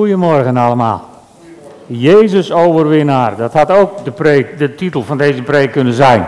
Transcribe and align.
Goedemorgen 0.00 0.56
allemaal. 0.56 1.08
Jezus 1.86 2.52
overwinnaar, 2.52 3.36
dat 3.36 3.52
had 3.52 3.70
ook 3.70 4.04
de, 4.04 4.10
preek, 4.10 4.58
de 4.58 4.74
titel 4.74 5.02
van 5.02 5.18
deze 5.18 5.42
preek 5.42 5.72
kunnen 5.72 5.92
zijn. 5.92 6.26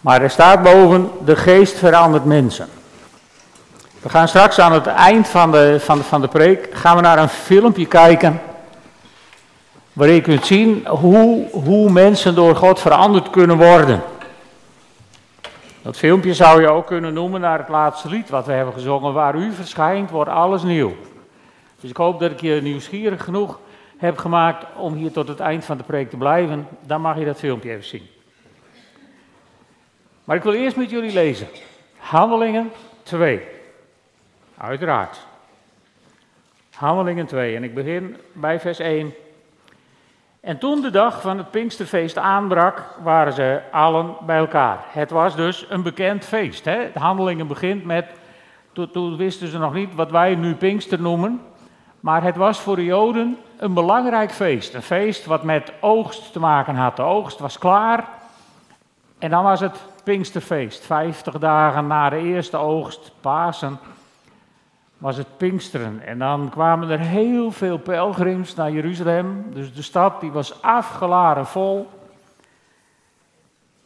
Maar 0.00 0.22
er 0.22 0.30
staat 0.30 0.62
boven, 0.62 1.10
de 1.24 1.36
geest 1.36 1.78
verandert 1.78 2.24
mensen. 2.24 2.68
We 4.00 4.08
gaan 4.08 4.28
straks 4.28 4.58
aan 4.58 4.72
het 4.72 4.86
eind 4.86 5.28
van 5.28 5.50
de, 5.50 5.76
van 5.80 5.98
van 5.98 6.20
de 6.20 6.28
preek, 6.28 6.68
gaan 6.72 6.96
we 6.96 7.02
naar 7.02 7.18
een 7.18 7.28
filmpje 7.28 7.86
kijken. 7.86 8.40
Waarin 9.92 10.16
je 10.16 10.22
kunt 10.22 10.46
zien 10.46 10.86
hoe, 10.86 11.48
hoe 11.50 11.90
mensen 11.90 12.34
door 12.34 12.56
God 12.56 12.80
veranderd 12.80 13.30
kunnen 13.30 13.56
worden. 13.56 14.02
Dat 15.82 15.96
filmpje 15.96 16.34
zou 16.34 16.60
je 16.60 16.68
ook 16.68 16.86
kunnen 16.86 17.14
noemen 17.14 17.40
naar 17.40 17.58
het 17.58 17.68
laatste 17.68 18.08
lied 18.08 18.30
wat 18.30 18.46
we 18.46 18.52
hebben 18.52 18.74
gezongen. 18.74 19.12
Waar 19.12 19.34
u 19.34 19.52
verschijnt, 19.52 20.10
wordt 20.10 20.30
alles 20.30 20.62
nieuw. 20.62 20.92
Dus 21.82 21.90
ik 21.90 21.96
hoop 21.96 22.20
dat 22.20 22.30
ik 22.30 22.40
je 22.40 22.60
nieuwsgierig 22.62 23.24
genoeg 23.24 23.60
heb 23.96 24.18
gemaakt 24.18 24.66
om 24.76 24.94
hier 24.94 25.12
tot 25.12 25.28
het 25.28 25.40
eind 25.40 25.64
van 25.64 25.76
de 25.76 25.82
preek 25.82 26.10
te 26.10 26.16
blijven. 26.16 26.68
Dan 26.86 27.00
mag 27.00 27.18
je 27.18 27.24
dat 27.24 27.38
filmpje 27.38 27.70
even 27.70 27.84
zien. 27.84 28.06
Maar 30.24 30.36
ik 30.36 30.42
wil 30.42 30.52
eerst 30.52 30.76
met 30.76 30.90
jullie 30.90 31.12
lezen. 31.12 31.46
Handelingen 31.96 32.72
2. 33.02 33.40
Uiteraard. 34.56 35.26
Handelingen 36.74 37.26
2. 37.26 37.56
En 37.56 37.64
ik 37.64 37.74
begin 37.74 38.16
bij 38.32 38.60
vers 38.60 38.78
1. 38.78 39.14
En 40.40 40.58
toen 40.58 40.80
de 40.80 40.90
dag 40.90 41.20
van 41.20 41.38
het 41.38 41.50
Pinksterfeest 41.50 42.18
aanbrak, 42.18 42.96
waren 43.02 43.32
ze 43.32 43.60
allen 43.70 44.16
bij 44.26 44.38
elkaar. 44.38 44.84
Het 44.88 45.10
was 45.10 45.36
dus 45.36 45.66
een 45.68 45.82
bekend 45.82 46.24
feest. 46.24 46.64
Hè? 46.64 46.90
De 46.92 46.98
handelingen 46.98 47.46
begint 47.46 47.84
met, 47.84 48.06
toen, 48.72 48.90
toen 48.90 49.16
wisten 49.16 49.48
ze 49.48 49.58
nog 49.58 49.74
niet 49.74 49.94
wat 49.94 50.10
wij 50.10 50.34
nu 50.34 50.54
Pinkster 50.54 51.00
noemen. 51.00 51.40
Maar 52.02 52.22
het 52.22 52.36
was 52.36 52.60
voor 52.60 52.76
de 52.76 52.84
Joden 52.84 53.38
een 53.56 53.74
belangrijk 53.74 54.32
feest. 54.32 54.74
Een 54.74 54.82
feest 54.82 55.24
wat 55.24 55.42
met 55.42 55.72
oogst 55.80 56.32
te 56.32 56.38
maken 56.38 56.74
had. 56.74 56.96
De 56.96 57.02
oogst 57.02 57.38
was 57.38 57.58
klaar. 57.58 58.08
En 59.18 59.30
dan 59.30 59.44
was 59.44 59.60
het 59.60 59.80
Pinksterfeest. 60.04 60.84
Vijftig 60.84 61.38
dagen 61.38 61.86
na 61.86 62.08
de 62.08 62.16
eerste 62.16 62.56
oogst, 62.56 63.12
Pasen, 63.20 63.78
was 64.98 65.16
het 65.16 65.36
Pinksteren. 65.36 66.02
En 66.06 66.18
dan 66.18 66.48
kwamen 66.50 66.90
er 66.90 66.98
heel 66.98 67.50
veel 67.52 67.78
pelgrims 67.78 68.54
naar 68.54 68.72
Jeruzalem. 68.72 69.46
Dus 69.52 69.74
de 69.74 69.82
stad 69.82 70.20
die 70.20 70.30
was 70.30 70.62
afgeladen 70.62 71.46
vol. 71.46 71.90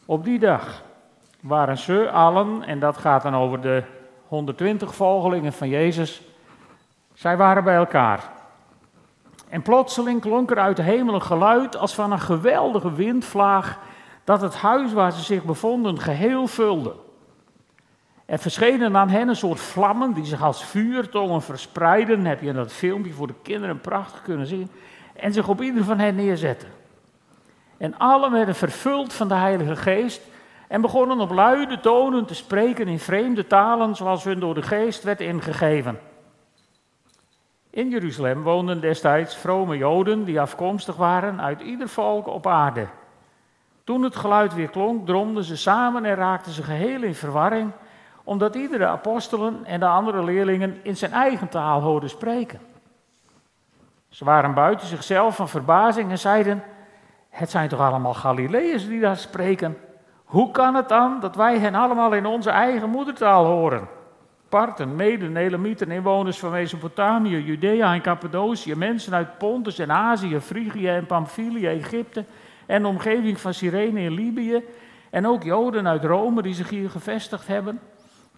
Op 0.05 0.25
die 0.25 0.39
dag 0.39 0.83
waren 1.41 1.79
ze 1.79 2.11
allen, 2.11 2.63
en 2.63 2.81
dat 2.81 2.97
gaat 2.97 3.23
dan 3.23 3.37
over 3.37 3.61
de 3.61 3.83
120 4.29 4.95
volgelingen 4.95 5.53
van 5.53 5.69
Jezus, 5.69 6.23
zij 7.17 7.37
waren 7.37 7.65
bij 7.65 7.77
elkaar. 7.77 8.31
En 9.49 9.63
plotseling 9.63 10.21
klonk 10.21 10.51
er 10.51 10.59
uit 10.59 10.77
de 10.77 10.83
hemel 10.83 11.15
een 11.15 11.23
geluid 11.23 11.77
als 11.77 11.95
van 11.95 12.13
een 12.13 12.21
geweldige 12.21 12.93
windvlaag, 12.93 13.79
dat 14.25 14.41
het 14.41 14.55
huis 14.55 14.93
waar 14.93 15.13
ze 15.13 15.23
zich 15.23 15.45
bevonden 15.45 16.01
geheel 16.01 16.47
vulde. 16.47 16.95
Er 18.27 18.39
verschenen 18.39 18.97
aan 18.97 19.09
hen 19.09 19.29
een 19.29 19.37
soort 19.37 19.61
vlammen 19.61 20.13
die 20.13 20.25
zich 20.25 20.43
als 20.43 20.65
vuurtongen 20.65 21.43
verspreiden. 21.43 22.25
Heb 22.25 22.41
je 22.41 22.49
in 22.49 22.55
dat 22.55 22.73
filmpje 22.73 23.13
voor 23.13 23.27
de 23.27 23.35
kinderen 23.43 23.81
prachtig 23.81 24.23
kunnen 24.23 24.47
zien. 24.47 24.71
En 25.13 25.33
zich 25.33 25.49
op 25.49 25.63
ieder 25.63 25.85
van 25.85 25.99
hen 25.99 26.15
neerzetten. 26.15 26.69
En 27.77 27.99
allen 27.99 28.33
werden 28.33 28.55
vervuld 28.55 29.13
van 29.13 29.29
de 29.29 29.35
Heilige 29.35 29.77
Geest 29.77 30.21
en 30.69 30.81
begonnen 30.81 31.21
op 31.21 31.31
luide 31.31 31.81
tonen 31.81 32.27
te 32.27 32.35
spreken 32.35 32.89
in 32.89 32.99
vreemde 32.99 33.47
talen 33.47 33.97
zoals 33.97 34.25
hun 34.25 34.41
door 34.41 34.55
de 34.55 34.63
Geest 34.63 35.03
werd 35.03 35.21
ingegeven. 35.21 35.99
In 37.77 37.89
Jeruzalem 37.89 38.43
woonden 38.43 38.81
destijds 38.81 39.37
vrome 39.37 39.77
Joden 39.77 40.25
die 40.25 40.41
afkomstig 40.41 40.97
waren 40.97 41.41
uit 41.41 41.61
ieder 41.61 41.89
volk 41.89 42.27
op 42.27 42.47
aarde. 42.47 42.87
Toen 43.85 44.03
het 44.03 44.17
geluid 44.17 44.55
weer 44.55 44.69
klonk, 44.69 45.07
dromden 45.07 45.45
ze 45.45 45.57
samen 45.57 46.05
en 46.05 46.15
raakten 46.15 46.53
ze 46.53 46.63
geheel 46.63 47.03
in 47.03 47.15
verwarring, 47.15 47.71
omdat 48.25 48.55
iedere 48.55 48.87
apostelen 48.87 49.65
en 49.65 49.81
de 49.81 49.87
andere 49.87 50.25
leerlingen 50.25 50.81
in 50.83 50.97
zijn 50.97 51.13
eigen 51.13 51.49
taal 51.49 51.81
hoorden 51.81 52.09
spreken. 52.09 52.61
Ze 54.09 54.25
waren 54.25 54.55
buiten 54.55 54.87
zichzelf 54.87 55.37
van 55.37 55.49
verbazing 55.49 56.11
en 56.11 56.19
zeiden: 56.19 56.63
Het 57.29 57.51
zijn 57.51 57.69
toch 57.69 57.81
allemaal 57.81 58.15
Galileërs 58.15 58.87
die 58.87 59.01
daar 59.01 59.17
spreken? 59.17 59.79
Hoe 60.25 60.51
kan 60.51 60.75
het 60.75 60.89
dan 60.89 61.21
dat 61.21 61.37
wij 61.37 61.59
hen 61.59 61.75
allemaal 61.75 62.13
in 62.13 62.27
onze 62.27 62.51
eigen 62.51 62.91
moedertaal 62.91 63.45
horen? 63.45 63.96
Parten, 64.49 64.97
Meden, 64.97 65.37
Elamieten, 65.37 65.91
inwoners 65.91 66.39
van 66.39 66.51
Mesopotamië, 66.51 67.43
Judea 67.45 67.95
en 67.95 68.03
Cappadocië, 68.03 68.75
mensen 68.75 69.15
uit 69.15 69.39
Pontus 69.39 69.79
en 69.79 69.93
Azië, 69.93 70.41
Frigië 70.41 70.89
en 70.89 71.07
Pamphylië, 71.07 71.67
Egypte 71.67 72.25
en 72.67 72.83
de 72.83 72.89
omgeving 72.89 73.41
van 73.41 73.55
Cyrene 73.55 74.01
en 74.01 74.13
Libië. 74.13 74.65
En 75.11 75.27
ook 75.27 75.43
Joden 75.43 75.89
uit 75.89 76.05
Rome 76.05 76.43
die 76.43 76.55
zich 76.55 76.69
hier 76.69 76.91
gevestigd 76.91 77.47
hebben. 77.47 77.81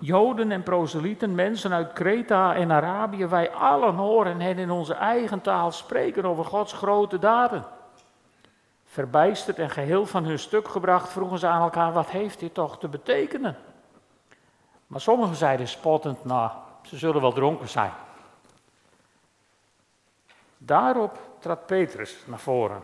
Joden 0.00 0.52
en 0.52 0.62
proselieten, 0.62 1.34
mensen 1.34 1.72
uit 1.72 1.92
Kreta 1.92 2.54
en 2.54 2.72
Arabië, 2.72 3.26
wij 3.26 3.50
allen 3.50 3.94
horen 3.94 4.41
hen 4.41 4.58
in 4.58 4.70
onze 4.70 4.94
eigen 4.94 5.41
taal 5.41 5.72
spreken 5.72 6.24
over 6.24 6.44
Gods 6.44 6.72
grote 6.72 7.18
daden. 7.18 7.64
Verbijsterd 8.84 9.58
en 9.58 9.70
geheel 9.70 10.06
van 10.06 10.24
hun 10.24 10.38
stuk 10.38 10.68
gebracht, 10.68 11.12
vroegen 11.12 11.38
ze 11.38 11.47
aan 11.47 11.62
elkaar: 11.62 11.92
wat 11.92 12.10
heeft 12.10 12.41
dit 12.41 12.54
toch 12.54 12.78
te 12.78 12.88
betekenen? 12.88 13.56
Maar 14.88 15.00
sommigen 15.00 15.37
zeiden 15.37 15.69
spottend, 15.69 16.25
nou, 16.25 16.50
ze 16.82 16.97
zullen 16.97 17.21
wel 17.21 17.32
dronken 17.32 17.69
zijn. 17.69 17.93
Daarop 20.59 21.19
trad 21.38 21.66
Petrus 21.66 22.16
naar 22.26 22.38
voren, 22.38 22.82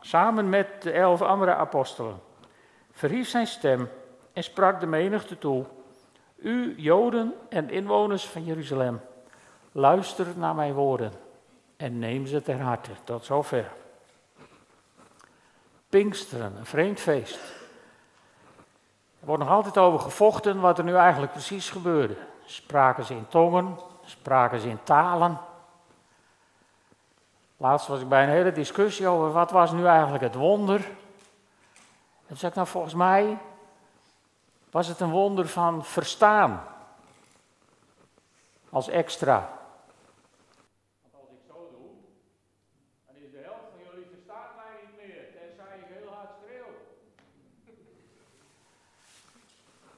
samen 0.00 0.48
met 0.48 0.82
de 0.82 0.92
elf 0.92 1.22
andere 1.22 1.54
apostelen, 1.54 2.20
verhief 2.92 3.28
zijn 3.28 3.46
stem 3.46 3.88
en 4.32 4.42
sprak 4.42 4.80
de 4.80 4.86
menigte 4.86 5.38
toe, 5.38 5.64
u 6.36 6.74
Joden 6.76 7.34
en 7.48 7.70
inwoners 7.70 8.26
van 8.26 8.44
Jeruzalem, 8.44 9.00
luister 9.72 10.26
naar 10.36 10.54
mijn 10.54 10.74
woorden 10.74 11.12
en 11.76 11.98
neem 11.98 12.26
ze 12.26 12.42
ter 12.42 12.60
harte. 12.60 12.90
Tot 13.04 13.24
zover. 13.24 13.72
Pinksteren, 15.88 16.56
een 16.56 16.66
vreemd 16.66 17.00
feest. 17.00 17.38
Er 19.26 19.32
wordt 19.32 19.46
nog 19.48 19.56
altijd 19.56 19.78
over 19.78 20.00
gevochten 20.00 20.60
wat 20.60 20.78
er 20.78 20.84
nu 20.84 20.94
eigenlijk 20.94 21.32
precies 21.32 21.70
gebeurde. 21.70 22.16
Spraken 22.44 23.04
ze 23.04 23.14
in 23.14 23.28
tongen, 23.28 23.78
spraken 24.04 24.60
ze 24.60 24.68
in 24.68 24.82
talen. 24.82 25.38
Laatst 27.56 27.86
was 27.86 28.00
ik 28.00 28.08
bij 28.08 28.22
een 28.22 28.28
hele 28.28 28.52
discussie 28.52 29.08
over 29.08 29.32
wat 29.32 29.50
was 29.50 29.72
nu 29.72 29.86
eigenlijk 29.86 30.22
het 30.22 30.34
wonder. 30.34 30.76
En 30.76 32.26
toen 32.26 32.36
zei 32.36 32.50
ik 32.50 32.56
nou 32.56 32.68
volgens 32.68 32.94
mij 32.94 33.38
was 34.70 34.86
het 34.86 35.00
een 35.00 35.10
wonder 35.10 35.48
van 35.48 35.84
verstaan. 35.84 36.64
Als 38.70 38.88
extra. 38.88 39.50
Want 41.02 41.14
als 41.14 41.30
ik 41.30 41.38
zo 41.48 41.68
doe, 41.70 41.90
dan 43.06 43.16
is 43.16 43.30
de 43.30 43.40
helft 43.42 43.70
van 43.74 43.84
jullie 43.90 44.08
verstaat 44.10 44.56
mij 44.56 44.74
niet 44.82 44.96
meer, 44.96 45.24
tenzij 45.32 45.78
ik 45.78 45.84
heel 45.98 46.12
hard 46.14 46.30
schreeuw. 46.42 46.74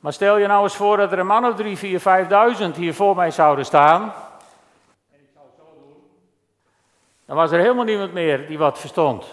Maar 0.00 0.12
stel 0.12 0.36
je 0.36 0.46
nou 0.46 0.62
eens 0.62 0.76
voor 0.76 0.96
dat 0.96 1.12
er 1.12 1.18
een 1.18 1.26
man 1.26 1.46
of 1.46 1.54
drie, 1.54 1.78
vier, 1.78 2.00
vijfduizend 2.00 2.76
hier 2.76 2.94
voor 2.94 3.16
mij 3.16 3.30
zouden 3.30 3.64
staan. 3.64 4.02
En 4.02 5.18
ik 5.20 5.28
zou 5.34 5.46
het 5.46 5.54
zo 5.56 5.64
doen. 5.80 6.02
Dan 7.26 7.36
was 7.36 7.50
er 7.50 7.60
helemaal 7.60 7.84
niemand 7.84 8.12
meer 8.12 8.46
die 8.46 8.58
wat 8.58 8.78
verstond. 8.78 9.24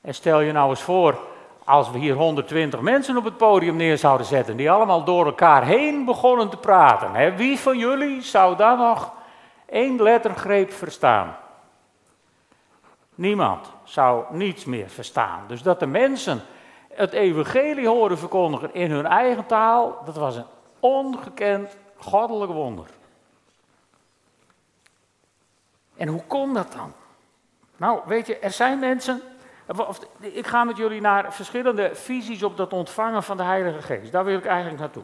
En 0.00 0.14
stel 0.14 0.40
je 0.40 0.52
nou 0.52 0.70
eens 0.70 0.82
voor, 0.82 1.18
als 1.64 1.90
we 1.90 1.98
hier 1.98 2.14
120 2.14 2.80
mensen 2.80 3.16
op 3.16 3.24
het 3.24 3.36
podium 3.36 3.76
neer 3.76 3.98
zouden 3.98 4.26
zetten, 4.26 4.56
die 4.56 4.70
allemaal 4.70 5.04
door 5.04 5.26
elkaar 5.26 5.64
heen 5.64 6.04
begonnen 6.04 6.48
te 6.48 6.56
praten. 6.56 7.14
Hè? 7.14 7.36
Wie 7.36 7.58
van 7.58 7.78
jullie 7.78 8.22
zou 8.22 8.56
dan 8.56 8.78
nog 8.78 9.12
één 9.66 10.02
lettergreep 10.02 10.72
verstaan? 10.72 11.36
Niemand 13.14 13.70
zou 13.84 14.24
niets 14.30 14.64
meer 14.64 14.88
verstaan. 14.88 15.44
Dus 15.46 15.62
dat 15.62 15.80
de 15.80 15.86
mensen 15.86 16.42
het 16.94 17.12
evangelie 17.12 17.88
horen 17.88 18.18
verkondigen 18.18 18.74
in 18.74 18.90
hun 18.90 19.06
eigen 19.06 19.46
taal, 19.46 19.98
dat 20.04 20.16
was 20.16 20.36
een 20.36 20.46
ongekend 20.80 21.76
goddelijk 21.96 22.52
wonder. 22.52 22.86
En 25.96 26.08
hoe 26.08 26.22
kon 26.26 26.54
dat 26.54 26.72
dan? 26.72 26.92
Nou, 27.76 28.00
weet 28.06 28.26
je, 28.26 28.38
er 28.38 28.50
zijn 28.50 28.78
mensen. 28.78 29.22
Ik 30.20 30.46
ga 30.46 30.64
met 30.64 30.76
jullie 30.76 31.00
naar 31.00 31.32
verschillende 31.32 31.90
visies 31.94 32.42
op 32.42 32.56
dat 32.56 32.72
ontvangen 32.72 33.22
van 33.22 33.36
de 33.36 33.42
Heilige 33.42 33.82
Geest. 33.82 34.12
Daar 34.12 34.24
wil 34.24 34.38
ik 34.38 34.46
eigenlijk 34.46 34.80
naartoe. 34.80 35.02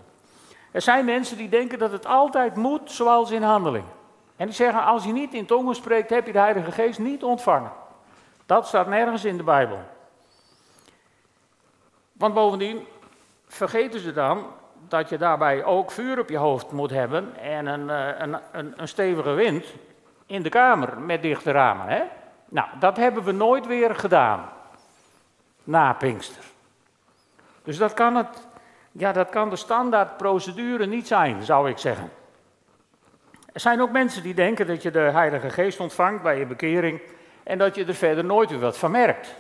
Er 0.71 0.83
zijn 0.83 1.05
mensen 1.05 1.37
die 1.37 1.49
denken 1.49 1.79
dat 1.79 1.93
het 1.93 2.07
altijd 2.07 2.57
moet 2.57 2.91
zoals 2.91 3.31
in 3.31 3.43
handeling. 3.43 3.85
En 4.37 4.47
die 4.47 4.55
zeggen, 4.55 4.85
als 4.85 5.05
je 5.05 5.13
niet 5.13 5.35
in 5.35 5.47
tongen 5.47 5.75
spreekt, 5.75 6.11
heb 6.11 6.27
je 6.27 6.33
de 6.33 6.39
Heilige 6.39 6.73
Geest 6.73 6.99
niet 6.99 7.23
ontvangen. 7.23 7.73
Dat 8.47 8.67
staat 8.67 8.87
nergens 8.87 9.25
in 9.25 9.37
de 9.37 9.43
Bijbel. 9.43 9.79
Want 12.21 12.35
bovendien 12.35 12.87
vergeten 13.47 14.01
ze 14.01 14.13
dan 14.13 14.47
dat 14.89 15.09
je 15.09 15.19
daarbij 15.19 15.65
ook 15.65 15.91
vuur 15.91 16.19
op 16.19 16.29
je 16.29 16.37
hoofd 16.37 16.73
moet 16.73 16.91
hebben 16.91 17.37
en 17.37 17.67
een, 17.67 17.89
een, 18.23 18.39
een, 18.53 18.73
een 18.77 18.89
stevige 18.89 19.31
wind. 19.31 19.65
in 20.27 20.43
de 20.43 20.49
kamer 20.49 21.01
met 21.01 21.23
dichte 21.23 21.51
ramen. 21.51 21.87
Hè? 21.87 22.03
Nou, 22.49 22.69
dat 22.79 22.97
hebben 22.97 23.25
we 23.25 23.33
nooit 23.33 23.67
weer 23.67 23.95
gedaan 23.95 24.49
na 25.65 25.93
Pinkster. 25.93 26.43
Dus 27.63 27.79
dat 27.79 27.95
kan, 27.95 28.17
het, 28.17 28.49
ja, 28.93 29.13
dat 29.13 29.29
kan 29.29 29.51
de 29.51 29.57
standaardprocedure 29.57 30.87
niet 30.87 31.07
zijn, 31.07 31.43
zou 31.43 31.69
ik 31.69 31.79
zeggen. 31.79 32.11
Er 33.53 33.61
zijn 33.61 33.81
ook 33.81 33.91
mensen 33.91 34.23
die 34.23 34.35
denken 34.35 34.67
dat 34.67 34.83
je 34.83 34.91
de 34.91 34.99
Heilige 34.99 35.51
Geest 35.51 35.81
ontvangt 35.81 36.23
bij 36.23 36.39
je 36.39 36.47
bekering 36.47 37.01
en 37.43 37.59
dat 37.59 37.75
je 37.75 37.85
er 37.85 37.95
verder 37.95 38.25
nooit 38.25 38.51
weer 38.51 38.59
wat 38.59 38.79
van 38.79 38.91
merkt. 38.91 39.35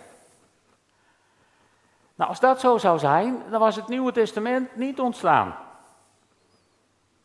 Nou, 2.20 2.32
als 2.32 2.40
dat 2.40 2.60
zo 2.60 2.78
zou 2.78 2.98
zijn, 2.98 3.42
dan 3.50 3.60
was 3.60 3.76
het 3.76 3.88
Nieuwe 3.88 4.12
Testament 4.12 4.76
niet 4.76 5.00
ontstaan. 5.00 5.56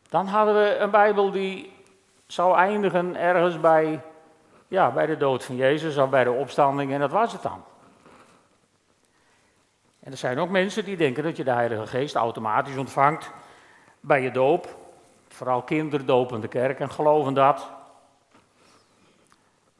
Dan 0.08 0.26
hadden 0.26 0.54
we 0.54 0.76
een 0.76 0.90
Bijbel 0.90 1.30
die 1.30 1.72
zou 2.26 2.56
eindigen 2.56 3.16
ergens 3.16 3.60
bij, 3.60 4.02
ja, 4.68 4.90
bij 4.90 5.06
de 5.06 5.16
dood 5.16 5.44
van 5.44 5.56
Jezus 5.56 5.96
of 5.96 6.10
bij 6.10 6.24
de 6.24 6.30
opstanding 6.30 6.92
en 6.92 7.00
dat 7.00 7.10
was 7.10 7.32
het 7.32 7.42
dan. 7.42 7.64
En 10.00 10.12
er 10.12 10.18
zijn 10.18 10.38
ook 10.38 10.50
mensen 10.50 10.84
die 10.84 10.96
denken 10.96 11.22
dat 11.22 11.36
je 11.36 11.44
de 11.44 11.50
Heilige 11.50 11.86
Geest 11.86 12.14
automatisch 12.14 12.76
ontvangt 12.76 13.30
bij 14.00 14.22
je 14.22 14.30
doop. 14.30 14.76
Vooral 15.28 15.62
kinderen 15.62 16.40
de 16.40 16.48
kerk 16.48 16.80
en 16.80 16.90
geloven 16.90 17.34
dat. 17.34 17.70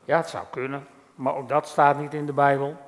Ja, 0.05 0.17
het 0.17 0.29
zou 0.29 0.45
kunnen, 0.51 0.87
maar 1.15 1.35
ook 1.35 1.49
dat 1.49 1.69
staat 1.69 1.99
niet 1.99 2.15
in 2.15 2.27
de 2.27 2.33
Bijbel. 2.33 2.86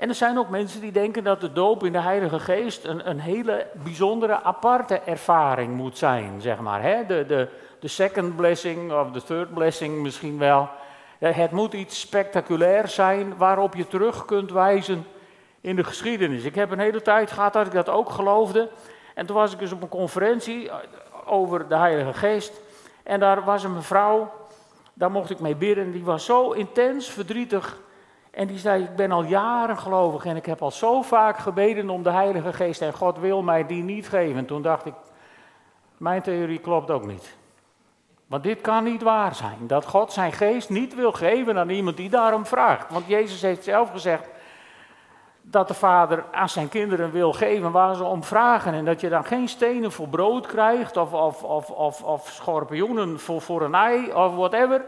En 0.00 0.08
er 0.08 0.14
zijn 0.14 0.38
ook 0.38 0.48
mensen 0.48 0.80
die 0.80 0.92
denken 0.92 1.24
dat 1.24 1.40
de 1.40 1.52
doop 1.52 1.84
in 1.84 1.92
de 1.92 2.00
Heilige 2.00 2.38
Geest 2.38 2.84
een, 2.84 3.08
een 3.08 3.20
hele 3.20 3.66
bijzondere, 3.84 4.42
aparte 4.42 5.00
ervaring 5.00 5.76
moet 5.76 5.98
zijn, 5.98 6.40
zeg 6.40 6.58
maar. 6.58 6.82
Hè? 6.82 7.06
De, 7.06 7.24
de, 7.26 7.48
de 7.80 7.88
second 7.88 8.36
blessing 8.36 8.92
of 8.92 9.10
de 9.10 9.22
third 9.22 9.54
blessing 9.54 10.02
misschien 10.02 10.38
wel. 10.38 10.68
Het 11.18 11.50
moet 11.50 11.72
iets 11.72 12.00
spectaculairs 12.00 12.94
zijn 12.94 13.36
waarop 13.36 13.74
je 13.74 13.86
terug 13.86 14.24
kunt 14.24 14.50
wijzen 14.50 15.06
in 15.60 15.76
de 15.76 15.84
geschiedenis. 15.84 16.44
Ik 16.44 16.54
heb 16.54 16.70
een 16.70 16.78
hele 16.78 17.02
tijd 17.02 17.30
gehad 17.30 17.52
dat 17.52 17.66
ik 17.66 17.72
dat 17.72 17.88
ook 17.88 18.10
geloofde. 18.10 18.68
En 19.14 19.26
toen 19.26 19.36
was 19.36 19.52
ik 19.52 19.58
dus 19.58 19.72
op 19.72 19.82
een 19.82 19.88
conferentie 19.88 20.70
over 21.24 21.68
de 21.68 21.76
Heilige 21.76 22.12
Geest. 22.12 22.60
En 23.02 23.20
daar 23.20 23.44
was 23.44 23.64
een 23.64 23.74
mevrouw, 23.74 24.32
daar 24.94 25.10
mocht 25.10 25.30
ik 25.30 25.40
mee 25.40 25.56
bidden. 25.56 25.84
En 25.84 25.92
die 25.92 26.04
was 26.04 26.24
zo 26.24 26.50
intens 26.50 27.08
verdrietig. 27.08 27.78
En 28.30 28.46
die 28.46 28.58
zei: 28.58 28.82
Ik 28.82 28.96
ben 28.96 29.12
al 29.12 29.22
jaren 29.22 29.78
gelovig 29.78 30.24
en 30.24 30.36
ik 30.36 30.46
heb 30.46 30.62
al 30.62 30.70
zo 30.70 31.02
vaak 31.02 31.38
gebeden 31.38 31.90
om 31.90 32.02
de 32.02 32.10
Heilige 32.10 32.52
Geest. 32.52 32.80
En 32.80 32.94
God 32.94 33.18
wil 33.18 33.42
mij 33.42 33.66
die 33.66 33.82
niet 33.82 34.08
geven. 34.08 34.36
En 34.36 34.46
toen 34.46 34.62
dacht 34.62 34.86
ik: 34.86 34.94
Mijn 35.96 36.22
theorie 36.22 36.58
klopt 36.58 36.90
ook 36.90 37.06
niet. 37.06 37.38
Want 38.30 38.42
dit 38.42 38.60
kan 38.60 38.84
niet 38.84 39.02
waar 39.02 39.34
zijn. 39.34 39.66
Dat 39.66 39.86
God 39.86 40.12
zijn 40.12 40.32
geest 40.32 40.68
niet 40.68 40.94
wil 40.94 41.12
geven 41.12 41.58
aan 41.58 41.68
iemand 41.68 41.96
die 41.96 42.10
daarom 42.10 42.46
vraagt. 42.46 42.90
Want 42.90 43.06
Jezus 43.06 43.42
heeft 43.42 43.64
zelf 43.64 43.90
gezegd 43.90 44.28
dat 45.42 45.68
de 45.68 45.74
vader 45.74 46.24
aan 46.32 46.48
zijn 46.48 46.68
kinderen 46.68 47.10
wil 47.10 47.32
geven 47.32 47.72
waar 47.72 47.94
ze 47.94 48.04
om 48.04 48.24
vragen. 48.24 48.74
En 48.74 48.84
dat 48.84 49.00
je 49.00 49.08
dan 49.08 49.24
geen 49.24 49.48
stenen 49.48 49.92
voor 49.92 50.08
brood 50.08 50.46
krijgt 50.46 50.96
of, 50.96 51.12
of, 51.12 51.42
of, 51.42 51.70
of, 51.70 52.02
of 52.02 52.28
schorpioenen 52.28 53.20
voor, 53.20 53.40
voor 53.40 53.62
een 53.62 53.74
ei 53.74 54.12
of 54.12 54.34
whatever. 54.34 54.84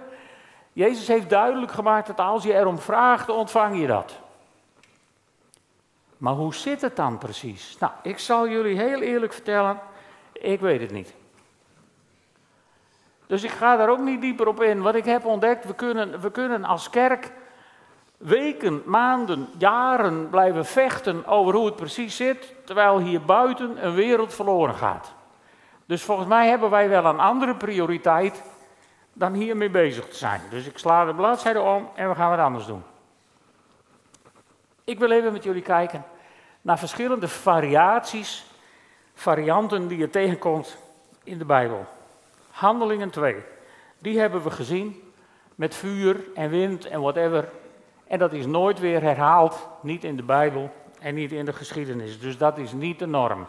Jezus 0.72 1.08
heeft 1.08 1.30
duidelijk 1.30 1.72
gemaakt 1.72 2.06
dat 2.06 2.20
als 2.20 2.42
je 2.42 2.54
erom 2.54 2.78
vraagt, 2.78 3.28
ontvang 3.28 3.80
je 3.80 3.86
dat. 3.86 4.18
Maar 6.16 6.34
hoe 6.34 6.54
zit 6.54 6.80
het 6.80 6.96
dan 6.96 7.18
precies? 7.18 7.76
Nou, 7.78 7.92
ik 8.02 8.18
zal 8.18 8.48
jullie 8.48 8.80
heel 8.80 9.00
eerlijk 9.00 9.32
vertellen, 9.32 9.80
ik 10.32 10.60
weet 10.60 10.80
het 10.80 10.90
niet. 10.90 11.14
Dus 13.26 13.42
ik 13.42 13.50
ga 13.50 13.76
daar 13.76 13.88
ook 13.88 14.00
niet 14.00 14.20
dieper 14.20 14.48
op 14.48 14.62
in. 14.62 14.82
Wat 14.82 14.94
ik 14.94 15.04
heb 15.04 15.24
ontdekt, 15.24 15.64
we 15.64 15.74
kunnen, 15.74 16.20
we 16.20 16.30
kunnen 16.30 16.64
als 16.64 16.90
kerk 16.90 17.32
weken, 18.16 18.82
maanden, 18.84 19.48
jaren 19.58 20.30
blijven 20.30 20.64
vechten 20.64 21.26
over 21.26 21.54
hoe 21.54 21.66
het 21.66 21.76
precies 21.76 22.16
zit, 22.16 22.54
terwijl 22.64 22.98
hier 22.98 23.22
buiten 23.22 23.86
een 23.86 23.94
wereld 23.94 24.34
verloren 24.34 24.74
gaat. 24.74 25.12
Dus 25.86 26.02
volgens 26.02 26.28
mij 26.28 26.48
hebben 26.48 26.70
wij 26.70 26.88
wel 26.88 27.04
een 27.04 27.20
andere 27.20 27.54
prioriteit 27.54 28.42
dan 29.12 29.32
hiermee 29.32 29.70
bezig 29.70 30.08
te 30.08 30.16
zijn. 30.16 30.40
Dus 30.50 30.66
ik 30.66 30.78
sla 30.78 31.04
de 31.04 31.14
bladzijde 31.14 31.60
om 31.60 31.88
en 31.94 32.08
we 32.08 32.14
gaan 32.14 32.30
wat 32.30 32.38
anders 32.38 32.66
doen. 32.66 32.82
Ik 34.84 34.98
wil 34.98 35.10
even 35.10 35.32
met 35.32 35.44
jullie 35.44 35.62
kijken 35.62 36.04
naar 36.60 36.78
verschillende 36.78 37.28
variaties, 37.28 38.44
varianten 39.14 39.88
die 39.88 39.98
je 39.98 40.10
tegenkomt 40.10 40.76
in 41.24 41.38
de 41.38 41.44
Bijbel. 41.44 41.86
Handelingen 42.50 43.10
2, 43.10 43.36
die 43.98 44.18
hebben 44.18 44.42
we 44.42 44.50
gezien 44.50 45.12
met 45.54 45.74
vuur 45.74 46.24
en 46.34 46.50
wind 46.50 46.86
en 46.86 47.00
whatever 47.00 47.48
en 48.12 48.18
dat 48.18 48.32
is 48.32 48.46
nooit 48.46 48.78
weer 48.78 49.02
herhaald, 49.02 49.68
niet 49.80 50.04
in 50.04 50.16
de 50.16 50.22
Bijbel 50.22 50.72
en 50.98 51.14
niet 51.14 51.32
in 51.32 51.44
de 51.44 51.52
geschiedenis. 51.52 52.20
Dus 52.20 52.38
dat 52.38 52.58
is 52.58 52.72
niet 52.72 52.98
de 52.98 53.06
norm. 53.06 53.46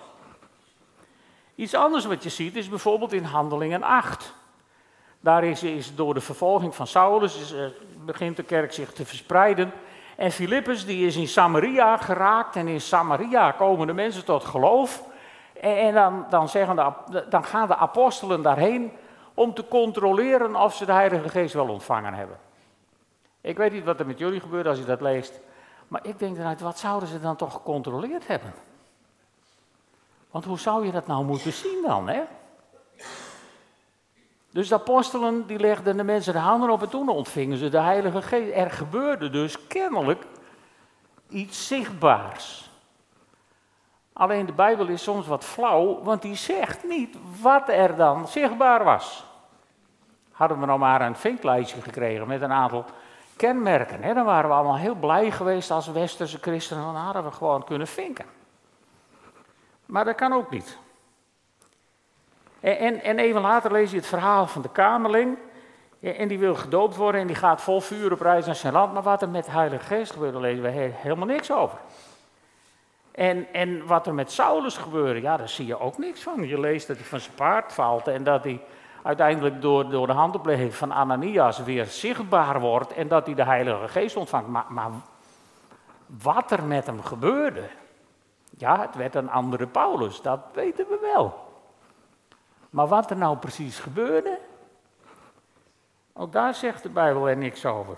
Iets 1.55 1.73
anders 1.73 2.05
wat 2.05 2.23
je 2.23 2.29
ziet 2.29 2.55
is 2.55 2.69
bijvoorbeeld 2.69 3.13
in 3.13 3.23
Handelingen 3.23 3.83
8. 3.83 4.33
Daar 5.23 5.43
is, 5.43 5.63
is 5.63 5.95
door 5.95 6.13
de 6.13 6.21
vervolging 6.21 6.75
van 6.75 6.87
Saulus 6.87 7.39
is, 7.39 7.55
begint 8.05 8.35
de 8.35 8.43
kerk 8.43 8.73
zich 8.73 8.93
te 8.93 9.05
verspreiden. 9.05 9.71
En 10.15 10.31
Filippus 10.31 10.85
die 10.85 11.07
is 11.07 11.15
in 11.15 11.27
Samaria 11.27 11.97
geraakt 11.97 12.55
en 12.55 12.67
in 12.67 12.81
Samaria 12.81 13.51
komen 13.51 13.87
de 13.87 13.93
mensen 13.93 14.25
tot 14.25 14.43
geloof. 14.43 15.03
En, 15.61 15.77
en 15.77 15.93
dan, 15.93 16.25
dan, 16.29 16.49
zeggen 16.49 16.75
de, 16.75 17.25
dan 17.29 17.43
gaan 17.43 17.67
de 17.67 17.75
apostelen 17.75 18.41
daarheen 18.41 18.91
om 19.33 19.53
te 19.53 19.67
controleren 19.67 20.55
of 20.55 20.75
ze 20.75 20.85
de 20.85 20.91
Heilige 20.91 21.29
Geest 21.29 21.53
wel 21.53 21.67
ontvangen 21.67 22.13
hebben. 22.13 22.37
Ik 23.41 23.57
weet 23.57 23.71
niet 23.71 23.83
wat 23.85 23.99
er 23.99 24.05
met 24.05 24.19
jullie 24.19 24.39
gebeurt 24.39 24.67
als 24.67 24.77
je 24.77 24.85
dat 24.85 25.01
leest. 25.01 25.39
Maar 25.87 26.05
ik 26.05 26.19
denk 26.19 26.37
eruit, 26.37 26.61
wat 26.61 26.79
zouden 26.79 27.09
ze 27.09 27.19
dan 27.19 27.35
toch 27.35 27.53
gecontroleerd 27.53 28.27
hebben? 28.27 28.53
Want 30.31 30.45
hoe 30.45 30.59
zou 30.59 30.85
je 30.85 30.91
dat 30.91 31.07
nou 31.07 31.25
moeten 31.25 31.53
zien 31.53 31.83
dan, 31.85 32.07
hè? 32.07 32.21
Dus 34.53 34.67
de 34.67 34.75
apostelen 34.75 35.47
die 35.47 35.59
legden 35.59 35.97
de 35.97 36.03
mensen 36.03 36.33
de 36.33 36.39
handen 36.39 36.69
op 36.69 36.81
en 36.81 36.89
toen 36.89 37.09
ontvingen 37.09 37.57
ze 37.57 37.69
de 37.69 37.79
Heilige 37.79 38.21
Geest. 38.21 38.55
Er 38.55 38.71
gebeurde 38.71 39.29
dus 39.29 39.67
kennelijk 39.67 40.25
iets 41.29 41.67
zichtbaars. 41.67 42.71
Alleen 44.13 44.45
de 44.45 44.53
Bijbel 44.53 44.87
is 44.87 45.03
soms 45.03 45.27
wat 45.27 45.43
flauw, 45.43 46.03
want 46.03 46.21
die 46.21 46.35
zegt 46.35 46.83
niet 46.83 47.17
wat 47.41 47.69
er 47.69 47.95
dan 47.95 48.27
zichtbaar 48.27 48.83
was. 48.83 49.25
Hadden 50.31 50.59
we 50.59 50.65
nou 50.65 50.79
maar 50.79 51.01
een 51.01 51.15
vinklijstje 51.15 51.81
gekregen 51.81 52.27
met 52.27 52.41
een 52.41 52.51
aantal 52.51 52.85
kenmerken. 53.35 54.03
Hè? 54.03 54.13
Dan 54.13 54.25
waren 54.25 54.49
we 54.49 54.55
allemaal 54.55 54.77
heel 54.77 54.95
blij 54.95 55.31
geweest 55.31 55.71
als 55.71 55.87
westerse 55.87 56.37
christenen. 56.41 56.83
Dan 56.83 56.95
hadden 56.95 57.23
we 57.23 57.31
gewoon 57.31 57.63
kunnen 57.63 57.87
vinken. 57.87 58.25
Maar 59.85 60.05
dat 60.05 60.15
kan 60.15 60.33
ook 60.33 60.49
niet. 60.49 60.77
En, 62.63 62.77
en, 62.77 63.03
en 63.03 63.19
even 63.19 63.41
later 63.41 63.71
lees 63.71 63.91
je 63.91 63.97
het 63.97 64.05
verhaal 64.05 64.47
van 64.47 64.61
de 64.61 64.69
kamerling. 64.69 65.37
En 65.99 66.27
die 66.27 66.39
wil 66.39 66.55
gedoopt 66.55 66.95
worden 66.95 67.21
en 67.21 67.27
die 67.27 67.35
gaat 67.35 67.61
vol 67.61 67.81
vuur 67.81 68.11
op 68.11 68.21
reis 68.21 68.45
naar 68.45 68.55
zijn 68.55 68.73
land. 68.73 68.93
Maar 68.93 69.03
wat 69.03 69.21
er 69.21 69.29
met 69.29 69.45
de 69.45 69.51
Heilige 69.51 69.85
Geest 69.85 70.11
gebeurde, 70.11 70.39
lezen 70.39 70.63
we 70.63 70.69
helemaal 70.69 71.25
niks 71.25 71.51
over. 71.51 71.77
En, 73.11 73.53
en 73.53 73.85
wat 73.85 74.07
er 74.07 74.13
met 74.13 74.31
Saulus 74.31 74.77
gebeurde, 74.77 75.21
ja, 75.21 75.37
daar 75.37 75.49
zie 75.49 75.65
je 75.65 75.79
ook 75.79 75.97
niks 75.97 76.23
van. 76.23 76.47
Je 76.47 76.59
leest 76.59 76.87
dat 76.87 76.97
hij 76.97 77.05
van 77.05 77.19
zijn 77.19 77.35
paard 77.35 77.73
valt 77.73 78.07
en 78.07 78.23
dat 78.23 78.43
hij 78.43 78.61
uiteindelijk 79.03 79.61
door, 79.61 79.89
door 79.89 80.07
de 80.07 80.13
handoplegging 80.13 80.75
van 80.75 80.93
Ananias 80.93 81.63
weer 81.63 81.85
zichtbaar 81.85 82.59
wordt 82.59 82.93
en 82.93 83.07
dat 83.07 83.25
hij 83.25 83.35
de 83.35 83.43
Heilige 83.43 83.87
Geest 83.87 84.15
ontvangt. 84.15 84.47
Maar, 84.47 84.65
maar 84.69 84.91
wat 86.23 86.51
er 86.51 86.63
met 86.63 86.85
hem 86.85 87.03
gebeurde, 87.03 87.63
ja, 88.57 88.81
het 88.81 88.95
werd 88.95 89.15
een 89.15 89.29
andere 89.29 89.67
Paulus, 89.67 90.21
dat 90.21 90.39
weten 90.53 90.85
we 90.89 91.09
wel. 91.13 91.42
Maar 92.73 92.87
wat 92.87 93.09
er 93.09 93.17
nou 93.17 93.37
precies 93.37 93.79
gebeurde, 93.79 94.39
ook 96.13 96.31
daar 96.31 96.53
zegt 96.53 96.83
de 96.83 96.89
Bijbel 96.89 97.29
er 97.29 97.37
niks 97.37 97.65
over. 97.65 97.97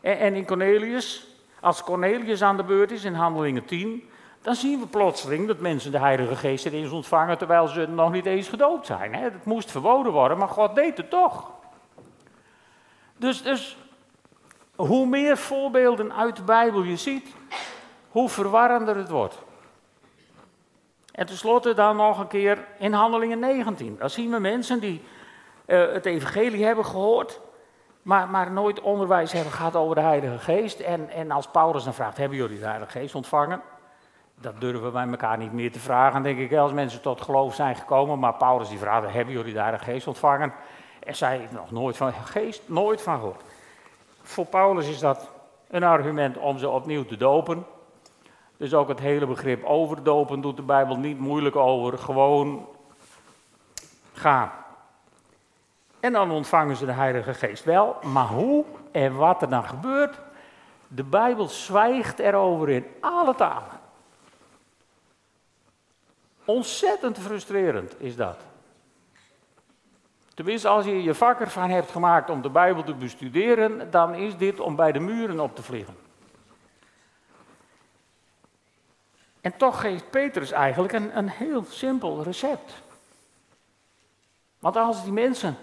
En, 0.00 0.18
en 0.18 0.34
in 0.34 0.46
Cornelius, 0.46 1.26
als 1.60 1.82
Cornelius 1.82 2.42
aan 2.42 2.56
de 2.56 2.64
beurt 2.64 2.90
is 2.90 3.04
in 3.04 3.14
Handelingen 3.14 3.64
10, 3.64 4.10
dan 4.42 4.54
zien 4.54 4.80
we 4.80 4.86
plotseling 4.86 5.46
dat 5.46 5.58
mensen 5.58 5.92
de 5.92 5.98
Heilige 5.98 6.36
Geest 6.36 6.66
erin 6.66 6.92
ontvangen 6.92 7.38
terwijl 7.38 7.66
ze 7.66 7.86
nog 7.88 8.12
niet 8.12 8.26
eens 8.26 8.48
gedoopt 8.48 8.86
zijn. 8.86 9.14
Het 9.14 9.44
moest 9.44 9.70
verboden 9.70 10.12
worden, 10.12 10.38
maar 10.38 10.48
God 10.48 10.74
deed 10.74 10.96
het 10.96 11.10
toch. 11.10 11.50
Dus, 13.16 13.42
dus 13.42 13.76
hoe 14.76 15.06
meer 15.06 15.36
voorbeelden 15.36 16.12
uit 16.12 16.36
de 16.36 16.42
Bijbel 16.42 16.82
je 16.82 16.96
ziet, 16.96 17.34
hoe 18.08 18.28
verwarrender 18.28 18.96
het 18.96 19.08
wordt. 19.08 19.38
En 21.12 21.26
tenslotte 21.26 21.74
dan 21.74 21.96
nog 21.96 22.18
een 22.18 22.26
keer 22.26 22.64
in 22.78 22.92
Handelingen 22.92 23.38
19. 23.38 23.96
Daar 23.98 24.10
zien 24.10 24.30
we 24.30 24.38
mensen 24.38 24.80
die 24.80 25.04
uh, 25.66 25.92
het 25.92 26.06
evangelie 26.06 26.64
hebben 26.64 26.84
gehoord, 26.84 27.40
maar, 28.02 28.28
maar 28.28 28.50
nooit 28.50 28.80
onderwijs 28.80 29.32
hebben 29.32 29.52
gehad 29.52 29.76
over 29.76 29.94
de 29.94 30.00
Heilige 30.00 30.38
Geest. 30.38 30.80
En, 30.80 31.08
en 31.08 31.30
als 31.30 31.46
Paulus 31.46 31.84
dan 31.84 31.94
vraagt, 31.94 32.16
hebben 32.16 32.38
jullie 32.38 32.58
de 32.58 32.66
Heilige 32.66 32.98
Geest 32.98 33.14
ontvangen? 33.14 33.62
dat 34.42 34.60
durven 34.60 34.84
we 34.84 34.90
bij 34.90 35.06
elkaar 35.06 35.38
niet 35.38 35.52
meer 35.52 35.72
te 35.72 35.78
vragen, 35.78 36.22
denk 36.22 36.38
ik, 36.38 36.54
als 36.54 36.72
mensen 36.72 37.00
tot 37.00 37.20
geloof 37.20 37.54
zijn 37.54 37.76
gekomen. 37.76 38.18
Maar 38.18 38.34
Paulus 38.34 38.68
die 38.68 38.78
vraagt, 38.78 39.12
hebben 39.12 39.34
jullie 39.34 39.54
de 39.54 39.78
geest 39.78 40.06
ontvangen? 40.06 40.52
En 41.04 41.16
zij 41.16 41.48
nog 41.50 41.70
nooit 41.70 41.96
van 41.96 42.12
geest, 42.12 42.62
nooit 42.66 43.02
van 43.02 43.18
gehoord. 43.18 43.42
Voor 44.22 44.46
Paulus 44.46 44.88
is 44.88 44.98
dat 44.98 45.30
een 45.68 45.82
argument 45.82 46.36
om 46.38 46.58
ze 46.58 46.68
opnieuw 46.68 47.04
te 47.04 47.16
dopen. 47.16 47.66
Dus 48.62 48.74
ook 48.74 48.88
het 48.88 49.00
hele 49.00 49.26
begrip 49.26 49.64
overdopen 49.64 50.40
doet 50.40 50.56
de 50.56 50.62
Bijbel 50.62 50.96
niet 50.96 51.18
moeilijk 51.18 51.56
over. 51.56 51.98
Gewoon 51.98 52.68
gaan. 54.12 54.50
En 56.00 56.12
dan 56.12 56.30
ontvangen 56.30 56.76
ze 56.76 56.86
de 56.86 56.92
Heilige 56.92 57.34
Geest 57.34 57.64
wel. 57.64 57.96
Maar 58.02 58.26
hoe 58.26 58.64
en 58.92 59.16
wat 59.16 59.42
er 59.42 59.48
dan 59.48 59.64
gebeurt, 59.64 60.18
de 60.88 61.02
Bijbel 61.02 61.48
zwijgt 61.48 62.18
erover 62.18 62.68
in 62.68 62.86
alle 63.00 63.34
talen. 63.34 63.80
Ontzettend 66.44 67.18
frustrerend 67.18 68.00
is 68.00 68.16
dat. 68.16 68.36
Tenminste, 70.34 70.68
als 70.68 70.84
je 70.84 71.02
je 71.02 71.14
vak 71.14 71.40
ervan 71.40 71.70
hebt 71.70 71.90
gemaakt 71.90 72.30
om 72.30 72.42
de 72.42 72.50
Bijbel 72.50 72.82
te 72.82 72.94
bestuderen, 72.94 73.90
dan 73.90 74.14
is 74.14 74.36
dit 74.36 74.60
om 74.60 74.76
bij 74.76 74.92
de 74.92 75.00
muren 75.00 75.40
op 75.40 75.56
te 75.56 75.62
vliegen. 75.62 76.01
En 79.42 79.56
toch 79.56 79.80
geeft 79.80 80.10
Petrus 80.10 80.50
eigenlijk 80.50 80.92
een, 80.92 81.18
een 81.18 81.28
heel 81.28 81.64
simpel 81.64 82.22
recept. 82.22 82.82
Want 84.58 84.76
als 84.76 85.02
die 85.02 85.12
mensen 85.12 85.56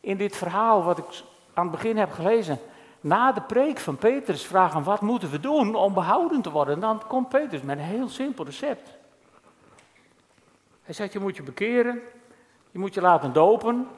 in 0.00 0.16
dit 0.16 0.36
verhaal 0.36 0.82
wat 0.82 0.98
ik 0.98 1.22
aan 1.54 1.66
het 1.66 1.74
begin 1.74 1.96
heb 1.96 2.12
gelezen, 2.12 2.58
na 3.00 3.32
de 3.32 3.40
preek 3.40 3.78
van 3.78 3.96
Petrus 3.96 4.46
vragen 4.46 4.82
wat 4.82 5.00
moeten 5.00 5.30
we 5.30 5.40
doen 5.40 5.74
om 5.74 5.94
behouden 5.94 6.42
te 6.42 6.50
worden, 6.50 6.80
dan 6.80 7.02
komt 7.06 7.28
Petrus 7.28 7.62
met 7.62 7.78
een 7.78 7.84
heel 7.84 8.08
simpel 8.08 8.44
recept. 8.44 8.90
Hij 10.82 10.94
zegt 10.94 11.12
je 11.12 11.20
moet 11.20 11.36
je 11.36 11.42
bekeren, 11.42 12.00
je 12.70 12.78
moet 12.78 12.94
je 12.94 13.00
laten 13.00 13.32
dopen. 13.32 13.88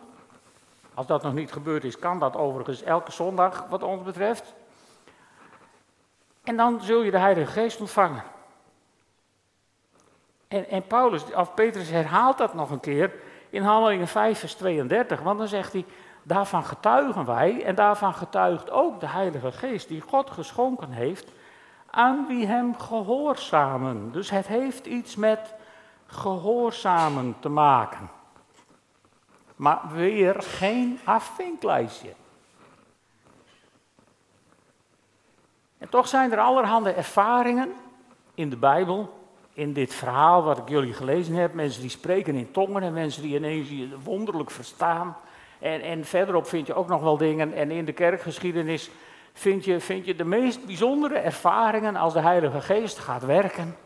Als 0.94 1.06
dat 1.06 1.22
nog 1.22 1.34
niet 1.34 1.52
gebeurd 1.52 1.84
is, 1.84 1.98
kan 1.98 2.18
dat 2.18 2.36
overigens 2.36 2.82
elke 2.82 3.12
zondag 3.12 3.66
wat 3.68 3.82
ons 3.82 4.02
betreft. 4.02 4.54
En 6.42 6.56
dan 6.56 6.82
zul 6.82 7.02
je 7.02 7.10
de 7.10 7.18
Heilige 7.18 7.52
Geest 7.52 7.80
ontvangen. 7.80 8.22
En, 10.48 10.86
Paulus, 10.86 11.34
of 11.34 11.54
Petrus 11.54 11.90
herhaalt 11.90 12.38
dat 12.38 12.54
nog 12.54 12.70
een 12.70 12.80
keer 12.80 13.12
in 13.50 13.62
Handelingen 13.62 14.08
5, 14.08 14.38
vers 14.38 14.54
32. 14.54 15.20
Want 15.20 15.38
dan 15.38 15.48
zegt 15.48 15.72
hij, 15.72 15.84
daarvan 16.22 16.64
getuigen 16.64 17.24
wij 17.24 17.64
en 17.64 17.74
daarvan 17.74 18.14
getuigt 18.14 18.70
ook 18.70 19.00
de 19.00 19.08
Heilige 19.08 19.52
Geest 19.52 19.88
die 19.88 20.00
God 20.00 20.30
geschonken 20.30 20.90
heeft 20.90 21.30
aan 21.90 22.26
wie 22.26 22.46
hem 22.46 22.78
gehoorzamen. 22.78 24.12
Dus 24.12 24.30
het 24.30 24.46
heeft 24.46 24.86
iets 24.86 25.16
met 25.16 25.54
gehoorzamen 26.06 27.36
te 27.40 27.48
maken. 27.48 28.10
Maar 29.56 29.80
weer 29.92 30.42
geen 30.42 30.98
afvinklijstje. 31.04 32.12
En 35.78 35.88
toch 35.88 36.08
zijn 36.08 36.32
er 36.32 36.38
allerhande 36.38 36.92
ervaringen 36.92 37.72
in 38.34 38.50
de 38.50 38.56
Bijbel 38.56 39.15
in 39.56 39.72
dit 39.72 39.94
verhaal 39.94 40.42
wat 40.42 40.58
ik 40.58 40.68
jullie 40.68 40.92
gelezen 40.92 41.34
heb, 41.34 41.54
mensen 41.54 41.80
die 41.80 41.90
spreken 41.90 42.34
in 42.34 42.50
tongen 42.50 42.82
en 42.82 42.92
mensen 42.92 43.22
die 43.22 43.36
ineens 43.36 43.68
wonderlijk 44.04 44.50
verstaan. 44.50 45.16
En, 45.58 45.80
en 45.80 46.04
verderop 46.04 46.46
vind 46.46 46.66
je 46.66 46.74
ook 46.74 46.88
nog 46.88 47.02
wel 47.02 47.16
dingen. 47.16 47.52
En 47.52 47.70
in 47.70 47.84
de 47.84 47.92
kerkgeschiedenis 47.92 48.90
vind 49.32 49.64
je, 49.64 49.80
vind 49.80 50.06
je 50.06 50.14
de 50.14 50.24
meest 50.24 50.66
bijzondere 50.66 51.14
ervaringen 51.14 51.96
als 51.96 52.12
de 52.12 52.20
Heilige 52.20 52.60
Geest 52.60 52.98
gaat 52.98 53.24
werken. 53.24 53.76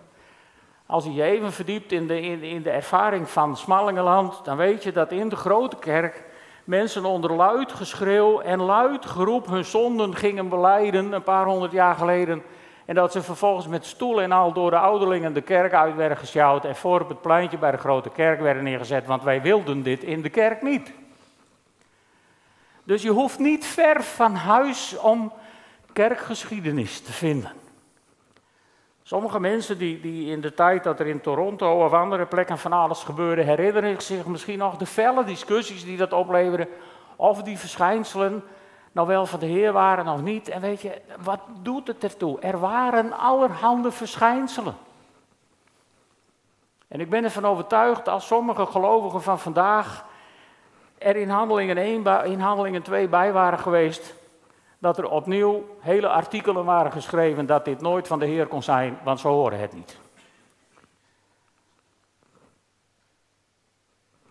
Als 0.86 1.04
je 1.04 1.12
je 1.12 1.22
even 1.22 1.52
verdiept 1.52 1.92
in 1.92 2.06
de, 2.06 2.20
in, 2.20 2.62
de 2.62 2.70
ervaring 2.70 3.28
van 3.28 3.56
Smallingenland, 3.56 4.44
dan 4.44 4.56
weet 4.56 4.82
je 4.82 4.92
dat 4.92 5.12
in 5.12 5.28
de 5.28 5.36
grote 5.36 5.76
kerk 5.76 6.24
mensen 6.64 7.04
onder 7.04 7.32
luid 7.32 7.72
geschreeuw 7.72 8.40
en 8.40 8.60
luid 8.60 9.06
geroep 9.06 9.46
hun 9.46 9.64
zonden 9.64 10.16
gingen 10.16 10.48
beleiden 10.48 11.12
een 11.12 11.22
paar 11.22 11.46
honderd 11.46 11.72
jaar 11.72 11.94
geleden. 11.94 12.42
En 12.84 12.94
dat 12.94 13.12
ze 13.12 13.22
vervolgens 13.22 13.66
met 13.66 13.84
stoel 13.84 14.22
en 14.22 14.32
al 14.32 14.52
door 14.52 14.70
de 14.70 14.78
ouderlingen 14.78 15.32
de 15.32 15.40
kerk 15.40 15.72
uit 15.72 15.96
werden 15.96 16.16
gesjouwd 16.16 16.64
en 16.64 16.76
voor 16.76 17.00
op 17.00 17.08
het 17.08 17.20
pleintje 17.20 17.58
bij 17.58 17.70
de 17.70 17.76
grote 17.76 18.10
kerk 18.10 18.40
werden 18.40 18.62
neergezet, 18.62 19.06
want 19.06 19.22
wij 19.22 19.42
wilden 19.42 19.82
dit 19.82 20.02
in 20.02 20.22
de 20.22 20.28
kerk 20.28 20.62
niet. 20.62 20.92
Dus 22.84 23.02
je 23.02 23.10
hoeft 23.10 23.38
niet 23.38 23.66
ver 23.66 24.02
van 24.02 24.34
huis 24.34 24.98
om 24.98 25.32
kerkgeschiedenis 25.92 27.00
te 27.00 27.12
vinden. 27.12 27.52
Sommige 29.02 29.40
mensen 29.40 29.78
die, 29.78 30.00
die 30.00 30.30
in 30.30 30.40
de 30.40 30.54
tijd 30.54 30.84
dat 30.84 31.00
er 31.00 31.06
in 31.06 31.20
Toronto 31.20 31.84
of 31.84 31.92
andere 31.92 32.26
plekken 32.26 32.58
van 32.58 32.72
alles 32.72 33.02
gebeurde, 33.02 33.42
herinneren 33.42 34.02
zich 34.02 34.26
misschien 34.26 34.58
nog 34.58 34.76
de 34.76 34.86
felle 34.86 35.24
discussies 35.24 35.84
die 35.84 35.96
dat 35.96 36.12
opleverde, 36.12 36.68
of 37.16 37.42
die 37.42 37.58
verschijnselen 37.58 38.42
nou 38.92 39.06
wel 39.06 39.26
van 39.26 39.40
de 39.40 39.46
Heer 39.46 39.72
waren 39.72 40.08
of 40.08 40.20
niet. 40.20 40.48
En 40.48 40.60
weet 40.60 40.80
je, 40.80 41.00
wat 41.22 41.40
doet 41.62 41.86
het 41.86 42.04
ertoe? 42.04 42.40
Er 42.40 42.58
waren 42.58 43.12
allerhande 43.12 43.90
verschijnselen. 43.90 44.74
En 46.88 47.00
ik 47.00 47.10
ben 47.10 47.24
ervan 47.24 47.44
overtuigd, 47.44 48.08
als 48.08 48.26
sommige 48.26 48.66
gelovigen 48.66 49.22
van 49.22 49.38
vandaag 49.38 50.04
er 50.98 51.16
in 51.16 51.28
handelingen, 51.28 51.76
1, 51.76 52.24
in 52.24 52.40
handelingen 52.40 52.82
2 52.82 53.08
bij 53.08 53.32
waren 53.32 53.58
geweest, 53.58 54.14
dat 54.78 54.98
er 54.98 55.10
opnieuw 55.10 55.64
hele 55.80 56.08
artikelen 56.08 56.64
waren 56.64 56.92
geschreven 56.92 57.46
dat 57.46 57.64
dit 57.64 57.80
nooit 57.80 58.06
van 58.06 58.18
de 58.18 58.26
Heer 58.26 58.46
kon 58.46 58.62
zijn, 58.62 58.98
want 59.04 59.20
ze 59.20 59.28
horen 59.28 59.60
het 59.60 59.72
niet. 59.72 59.98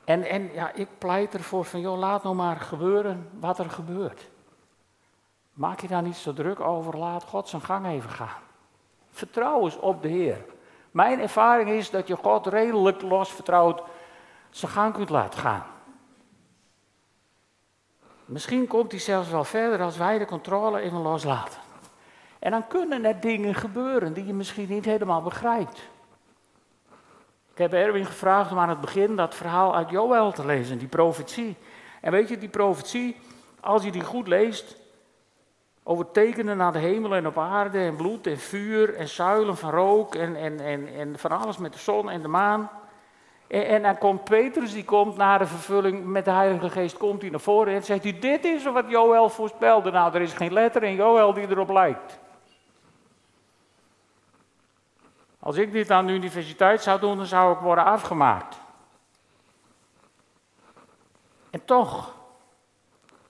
En, 0.03 0.23
en 0.23 0.53
ja, 0.53 0.73
ik 0.73 0.87
pleit 0.97 1.33
ervoor 1.33 1.65
van, 1.65 1.79
joh, 1.79 1.97
laat 1.97 2.23
nou 2.23 2.35
maar 2.35 2.55
gebeuren 2.55 3.29
wat 3.39 3.59
er 3.59 3.69
gebeurt. 3.69 4.29
Maak 5.59 5.79
je 5.79 5.87
daar 5.87 6.01
niet 6.01 6.15
zo 6.15 6.33
druk 6.33 6.59
over, 6.59 6.97
laat 6.97 7.23
God 7.23 7.47
zijn 7.47 7.61
gang 7.61 7.85
even 7.85 8.09
gaan. 8.09 8.41
Vertrouw 9.11 9.63
eens 9.63 9.79
op 9.79 10.01
de 10.01 10.07
Heer. 10.07 10.45
Mijn 10.91 11.19
ervaring 11.19 11.69
is 11.69 11.89
dat 11.89 12.07
je 12.07 12.15
God 12.15 12.47
redelijk 12.47 13.01
los 13.01 13.31
vertrouwd 13.31 13.81
zijn 14.49 14.71
gang 14.71 14.93
kunt 14.93 15.09
laten 15.09 15.39
gaan. 15.39 15.63
Misschien 18.25 18.67
komt 18.67 18.91
hij 18.91 18.99
zelfs 18.99 19.29
wel 19.29 19.43
verder 19.43 19.81
als 19.81 19.97
wij 19.97 20.17
de 20.17 20.25
controle 20.25 20.79
even 20.79 21.01
loslaten. 21.01 21.59
En 22.39 22.51
dan 22.51 22.67
kunnen 22.67 23.05
er 23.05 23.19
dingen 23.19 23.55
gebeuren 23.55 24.13
die 24.13 24.25
je 24.25 24.33
misschien 24.33 24.69
niet 24.69 24.85
helemaal 24.85 25.21
begrijpt. 25.21 25.89
Ik 27.51 27.57
heb 27.57 27.73
Erwin 27.73 28.05
gevraagd 28.05 28.51
om 28.51 28.59
aan 28.59 28.69
het 28.69 28.81
begin 28.81 29.15
dat 29.15 29.35
verhaal 29.35 29.75
uit 29.75 29.89
Joël 29.89 30.31
te 30.31 30.45
lezen, 30.45 30.77
die 30.77 30.87
profetie. 30.87 31.57
En 32.01 32.11
weet 32.11 32.29
je, 32.29 32.37
die 32.37 32.49
profetie, 32.49 33.17
als 33.59 33.83
je 33.83 33.91
die 33.91 34.03
goed 34.03 34.27
leest, 34.27 34.77
over 35.83 36.11
tekenen 36.11 36.57
naar 36.57 36.71
de 36.71 36.79
hemel 36.79 37.15
en 37.15 37.27
op 37.27 37.37
aarde 37.37 37.79
en 37.79 37.95
bloed 37.95 38.27
en 38.27 38.37
vuur 38.37 38.95
en 38.95 39.07
zuilen 39.07 39.57
van 39.57 39.69
rook 39.69 40.15
en, 40.15 40.35
en, 40.35 40.59
en, 40.59 40.87
en 40.87 41.19
van 41.19 41.31
alles 41.31 41.57
met 41.57 41.73
de 41.73 41.79
zon 41.79 42.09
en 42.09 42.21
de 42.21 42.27
maan. 42.27 42.69
En, 43.47 43.67
en 43.67 43.81
dan 43.81 43.97
komt 43.97 44.23
Petrus, 44.23 44.73
die 44.73 44.85
komt 44.85 45.17
na 45.17 45.37
de 45.37 45.45
vervulling 45.47 46.05
met 46.05 46.25
de 46.25 46.31
Heilige 46.31 46.69
Geest, 46.69 46.97
komt 46.97 47.21
hij 47.21 47.29
naar 47.29 47.39
voren 47.39 47.73
en 47.73 47.83
zegt 47.83 48.03
hij, 48.03 48.19
dit 48.19 48.45
is 48.45 48.63
wat 48.63 48.89
Joël 48.89 49.29
voorspelde. 49.29 49.91
Nou, 49.91 50.13
er 50.13 50.21
is 50.21 50.33
geen 50.33 50.53
letter 50.53 50.83
in 50.83 50.95
Joël 50.95 51.33
die 51.33 51.47
erop 51.47 51.69
lijkt. 51.69 52.19
Als 55.39 55.55
ik 55.55 55.71
dit 55.71 55.91
aan 55.91 56.05
de 56.05 56.13
universiteit 56.13 56.81
zou 56.81 56.99
doen, 56.99 57.17
dan 57.17 57.25
zou 57.25 57.53
ik 57.53 57.59
worden 57.59 57.85
afgemaakt. 57.85 58.59
En 61.49 61.65
toch, 61.65 62.15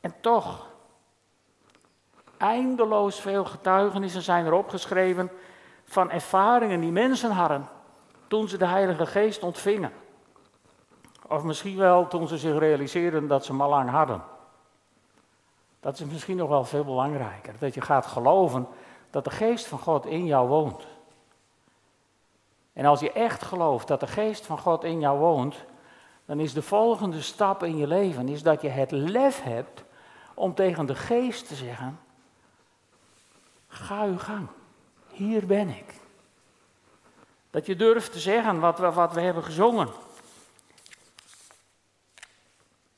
en 0.02 0.16
toch, 0.22 0.69
eindeloos 2.40 3.20
veel 3.20 3.46
getuigenissen 3.46 4.22
zijn 4.22 4.46
er 4.46 4.54
opgeschreven 4.54 5.32
van 5.84 6.12
ervaringen 6.12 6.80
die 6.80 6.92
mensen 6.92 7.32
hadden 7.32 7.68
toen 8.28 8.48
ze 8.48 8.58
de 8.58 8.68
Heilige 8.68 9.06
Geest 9.06 9.44
ontvingen. 9.44 9.92
Of 11.28 11.44
misschien 11.44 11.78
wel 11.78 12.08
toen 12.08 12.28
ze 12.28 12.38
zich 12.38 12.58
realiseerden 12.58 13.28
dat 13.28 13.46
ze 13.46 13.52
hem 13.52 13.62
al 13.62 13.70
lang 13.70 13.90
hadden. 13.90 14.24
Dat 15.80 16.00
is 16.00 16.06
misschien 16.06 16.38
nog 16.38 16.50
wel 16.50 16.64
veel 16.64 16.84
belangrijker. 16.84 17.54
Dat 17.60 17.74
je 17.74 17.82
gaat 17.82 18.06
geloven 18.06 18.68
dat 19.10 19.24
de 19.24 19.32
geest 19.32 19.68
van 19.68 19.80
God 19.80 20.06
in 20.06 20.26
jou 20.26 20.48
woont. 20.48 20.88
En 22.74 22.86
als 22.86 23.00
je 23.00 23.12
echt 23.12 23.44
gelooft 23.44 23.88
dat 23.88 24.00
de 24.00 24.08
geest 24.08 24.46
van 24.46 24.60
God 24.60 24.84
in 24.84 25.00
jou 25.00 25.20
woont, 25.20 25.66
dan 26.26 26.40
is 26.40 26.54
de 26.54 26.62
volgende 26.62 27.22
stap 27.22 27.64
in 27.64 27.78
je 27.78 27.88
leven 27.88 28.28
is 28.28 28.44
dat 28.44 28.62
je 28.62 28.70
het 28.70 28.92
lef 28.92 29.44
hebt 29.44 29.84
om 30.34 30.54
tegen 30.54 30.86
de 30.86 30.96
geest 30.96 31.48
te 31.48 31.56
zeggen: 31.56 32.00
Ga 33.70 34.04
uw 34.04 34.18
gang. 34.18 34.48
Hier 35.08 35.46
ben 35.46 35.70
ik. 35.70 36.00
Dat 37.50 37.66
je 37.66 37.76
durft 37.76 38.12
te 38.12 38.20
zeggen 38.20 38.60
wat 38.60 38.80
we, 38.80 38.92
wat 38.92 39.14
we 39.14 39.22
hebben 39.22 39.44
gezongen. 39.44 39.90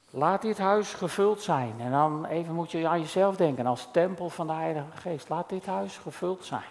Laat 0.10 0.42
dit 0.42 0.58
huis 0.58 0.94
gevuld 0.94 1.42
zijn. 1.42 1.80
En 1.80 1.92
dan 1.92 2.26
even 2.26 2.54
moet 2.54 2.72
je 2.72 2.88
aan 2.88 3.00
jezelf 3.00 3.36
denken 3.36 3.66
als 3.66 3.88
tempel 3.92 4.30
van 4.30 4.48
de 4.48 4.54
Heilige 4.54 4.98
Geest. 4.98 5.30
Laat 5.30 5.50
dit 5.50 5.66
huis 5.66 5.98
gevuld 5.98 6.46
zijn. 6.46 6.70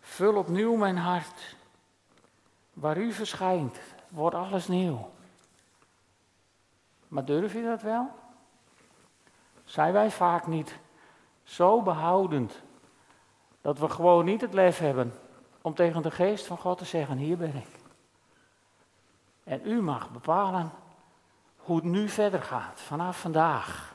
Vul 0.00 0.36
opnieuw 0.36 0.74
mijn 0.74 0.96
hart. 0.96 1.56
Waar 2.72 2.96
u 2.98 3.12
verschijnt, 3.12 3.78
wordt 4.08 4.36
alles 4.36 4.68
nieuw. 4.68 5.10
Maar 7.08 7.24
durf 7.24 7.52
je 7.52 7.62
dat 7.62 7.82
wel? 7.82 8.10
Zijn 9.64 9.92
wij 9.92 10.10
vaak 10.10 10.46
niet 10.46 10.78
zo 11.50 11.82
behoudend 11.82 12.62
dat 13.60 13.78
we 13.78 13.88
gewoon 13.88 14.24
niet 14.24 14.40
het 14.40 14.54
lef 14.54 14.78
hebben 14.78 15.14
om 15.62 15.74
tegen 15.74 16.02
de 16.02 16.10
geest 16.10 16.46
van 16.46 16.58
God 16.58 16.78
te 16.78 16.84
zeggen, 16.84 17.16
hier 17.16 17.36
ben 17.36 17.54
ik. 17.54 17.68
En 19.44 19.60
u 19.64 19.82
mag 19.82 20.10
bepalen 20.10 20.70
hoe 21.56 21.76
het 21.76 21.84
nu 21.84 22.08
verder 22.08 22.42
gaat, 22.42 22.80
vanaf 22.80 23.20
vandaag. 23.20 23.94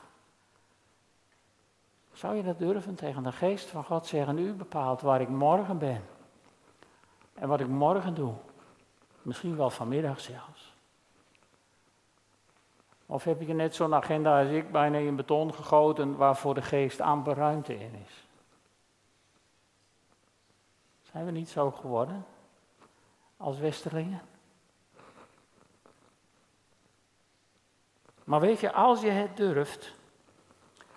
Zou 2.12 2.36
je 2.36 2.42
dat 2.42 2.58
durven 2.58 2.94
tegen 2.94 3.22
de 3.22 3.32
geest 3.32 3.68
van 3.68 3.84
God 3.84 4.06
zeggen, 4.06 4.38
u 4.38 4.52
bepaalt 4.52 5.00
waar 5.00 5.20
ik 5.20 5.28
morgen 5.28 5.78
ben. 5.78 6.04
En 7.34 7.48
wat 7.48 7.60
ik 7.60 7.68
morgen 7.68 8.14
doe. 8.14 8.34
Misschien 9.22 9.56
wel 9.56 9.70
vanmiddag 9.70 10.20
zelfs. 10.20 10.65
Of 13.06 13.24
heb 13.24 13.40
je 13.40 13.54
net 13.54 13.74
zo'n 13.74 13.94
agenda 13.94 14.40
als 14.40 14.50
ik, 14.50 14.72
bijna 14.72 14.98
in 14.98 15.16
beton 15.16 15.54
gegoten, 15.54 16.16
waarvoor 16.16 16.54
de 16.54 16.62
geest 16.62 17.00
amper 17.00 17.34
ruimte 17.34 17.78
in 17.78 17.94
is? 18.06 18.26
Zijn 21.02 21.24
we 21.24 21.30
niet 21.30 21.48
zo 21.48 21.70
geworden 21.70 22.26
als 23.36 23.58
Westerlingen? 23.58 24.20
Maar 28.24 28.40
weet 28.40 28.60
je, 28.60 28.72
als 28.72 29.00
je 29.00 29.10
het 29.10 29.36
durft, 29.36 29.94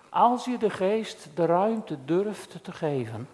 als 0.08 0.44
je 0.44 0.58
de 0.58 0.70
geest 0.70 1.36
de 1.36 1.46
ruimte 1.46 2.04
durft 2.04 2.64
te 2.64 2.72
geven, 2.72 3.28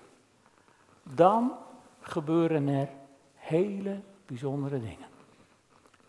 dan 1.03 1.53
gebeuren 2.01 2.69
er 2.69 2.89
hele 3.35 4.01
bijzondere 4.27 4.81
dingen. 4.81 5.09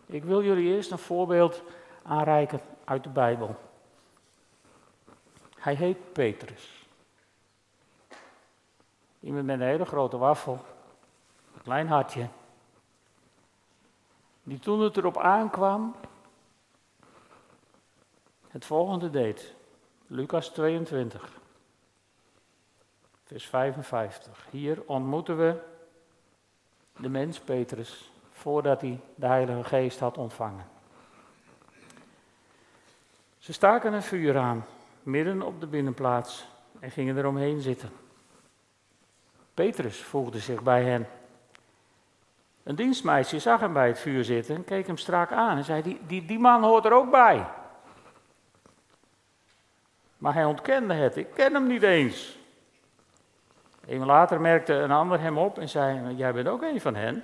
Ik 0.05 0.23
wil 0.23 0.43
jullie 0.43 0.75
eerst 0.75 0.91
een 0.91 0.97
voorbeeld 0.97 1.63
aanreiken 2.07 2.59
uit 2.83 3.03
de 3.03 3.09
Bijbel. 3.09 3.55
Hij 5.57 5.75
heet 5.75 6.13
Petrus. 6.13 6.87
Iemand 9.19 9.45
met 9.45 9.59
een 9.59 9.67
hele 9.67 9.85
grote 9.85 10.17
wafel, 10.17 10.65
een 11.55 11.61
klein 11.61 11.87
hartje. 11.87 12.27
Die 14.43 14.59
toen 14.59 14.79
het 14.79 14.97
erop 14.97 15.17
aankwam, 15.17 15.95
het 18.47 18.65
volgende 18.65 19.09
deed. 19.09 19.55
Lucas 20.07 20.49
22, 20.49 21.31
vers 23.23 23.45
55. 23.45 24.47
Hier 24.49 24.83
ontmoeten 24.85 25.37
we 25.37 25.61
de 26.97 27.09
mens 27.09 27.39
Petrus 27.39 28.11
voordat 28.31 28.81
hij 28.81 28.99
de 29.15 29.25
Heilige 29.25 29.63
Geest 29.63 29.99
had 29.99 30.17
ontvangen. 30.17 30.76
Ze 33.47 33.53
staken 33.53 33.93
een 33.93 34.03
vuur 34.03 34.37
aan, 34.37 34.65
midden 35.03 35.41
op 35.41 35.59
de 35.59 35.67
binnenplaats, 35.67 36.47
en 36.79 36.91
gingen 36.91 37.17
eromheen 37.17 37.61
zitten. 37.61 37.89
Petrus 39.53 40.01
voegde 40.01 40.39
zich 40.39 40.63
bij 40.63 40.83
hen. 40.83 41.07
Een 42.63 42.75
dienstmeisje 42.75 43.39
zag 43.39 43.59
hem 43.59 43.73
bij 43.73 43.87
het 43.87 43.99
vuur 43.99 44.23
zitten 44.23 44.55
en 44.55 44.63
keek 44.63 44.87
hem 44.87 44.97
strak 44.97 45.31
aan 45.31 45.57
en 45.57 45.63
zei: 45.63 45.81
Die, 45.81 45.99
die, 46.07 46.25
die 46.25 46.39
man 46.39 46.63
hoort 46.63 46.85
er 46.85 46.91
ook 46.91 47.11
bij. 47.11 47.45
Maar 50.17 50.33
hij 50.33 50.45
ontkende 50.45 50.93
het. 50.93 51.17
Ik 51.17 51.33
ken 51.33 51.53
hem 51.53 51.67
niet 51.67 51.83
eens. 51.83 52.39
Even 53.85 54.05
later 54.05 54.41
merkte 54.41 54.73
een 54.73 54.91
ander 54.91 55.19
hem 55.19 55.37
op 55.37 55.59
en 55.59 55.69
zei: 55.69 56.15
Jij 56.15 56.33
bent 56.33 56.47
ook 56.47 56.61
een 56.61 56.81
van 56.81 56.95
hen. 56.95 57.23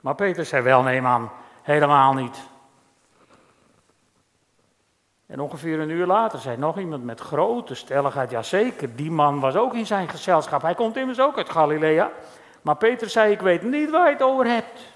Maar 0.00 0.14
Peter 0.14 0.44
zei: 0.44 0.62
Wel, 0.62 0.82
nee, 0.82 1.00
man, 1.00 1.30
helemaal 1.62 2.12
niet. 2.12 2.54
En 5.26 5.40
ongeveer 5.40 5.80
een 5.80 5.90
uur 5.90 6.06
later 6.06 6.38
zei 6.38 6.56
nog 6.56 6.78
iemand 6.78 7.04
met 7.04 7.20
grote 7.20 7.74
stelligheid: 7.74 8.30
Jazeker, 8.30 8.96
die 8.96 9.10
man 9.10 9.40
was 9.40 9.56
ook 9.56 9.74
in 9.74 9.86
zijn 9.86 10.08
gezelschap. 10.08 10.62
Hij 10.62 10.74
komt 10.74 10.96
immers 10.96 11.20
ook 11.20 11.36
uit 11.36 11.50
Galilea. 11.50 12.10
Maar 12.62 12.76
Peter 12.76 13.08
zei: 13.10 13.32
Ik 13.32 13.40
weet 13.40 13.62
niet 13.62 13.90
waar 13.90 14.06
je 14.06 14.12
het 14.12 14.22
over 14.22 14.46
hebt. 14.46 14.94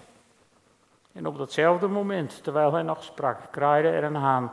En 1.13 1.27
op 1.27 1.39
datzelfde 1.39 1.87
moment, 1.87 2.43
terwijl 2.43 2.73
hij 2.73 2.83
nog 2.83 3.05
sprak, 3.05 3.39
kraaide 3.51 3.89
er 3.89 4.05
een 4.05 4.15
haan. 4.15 4.53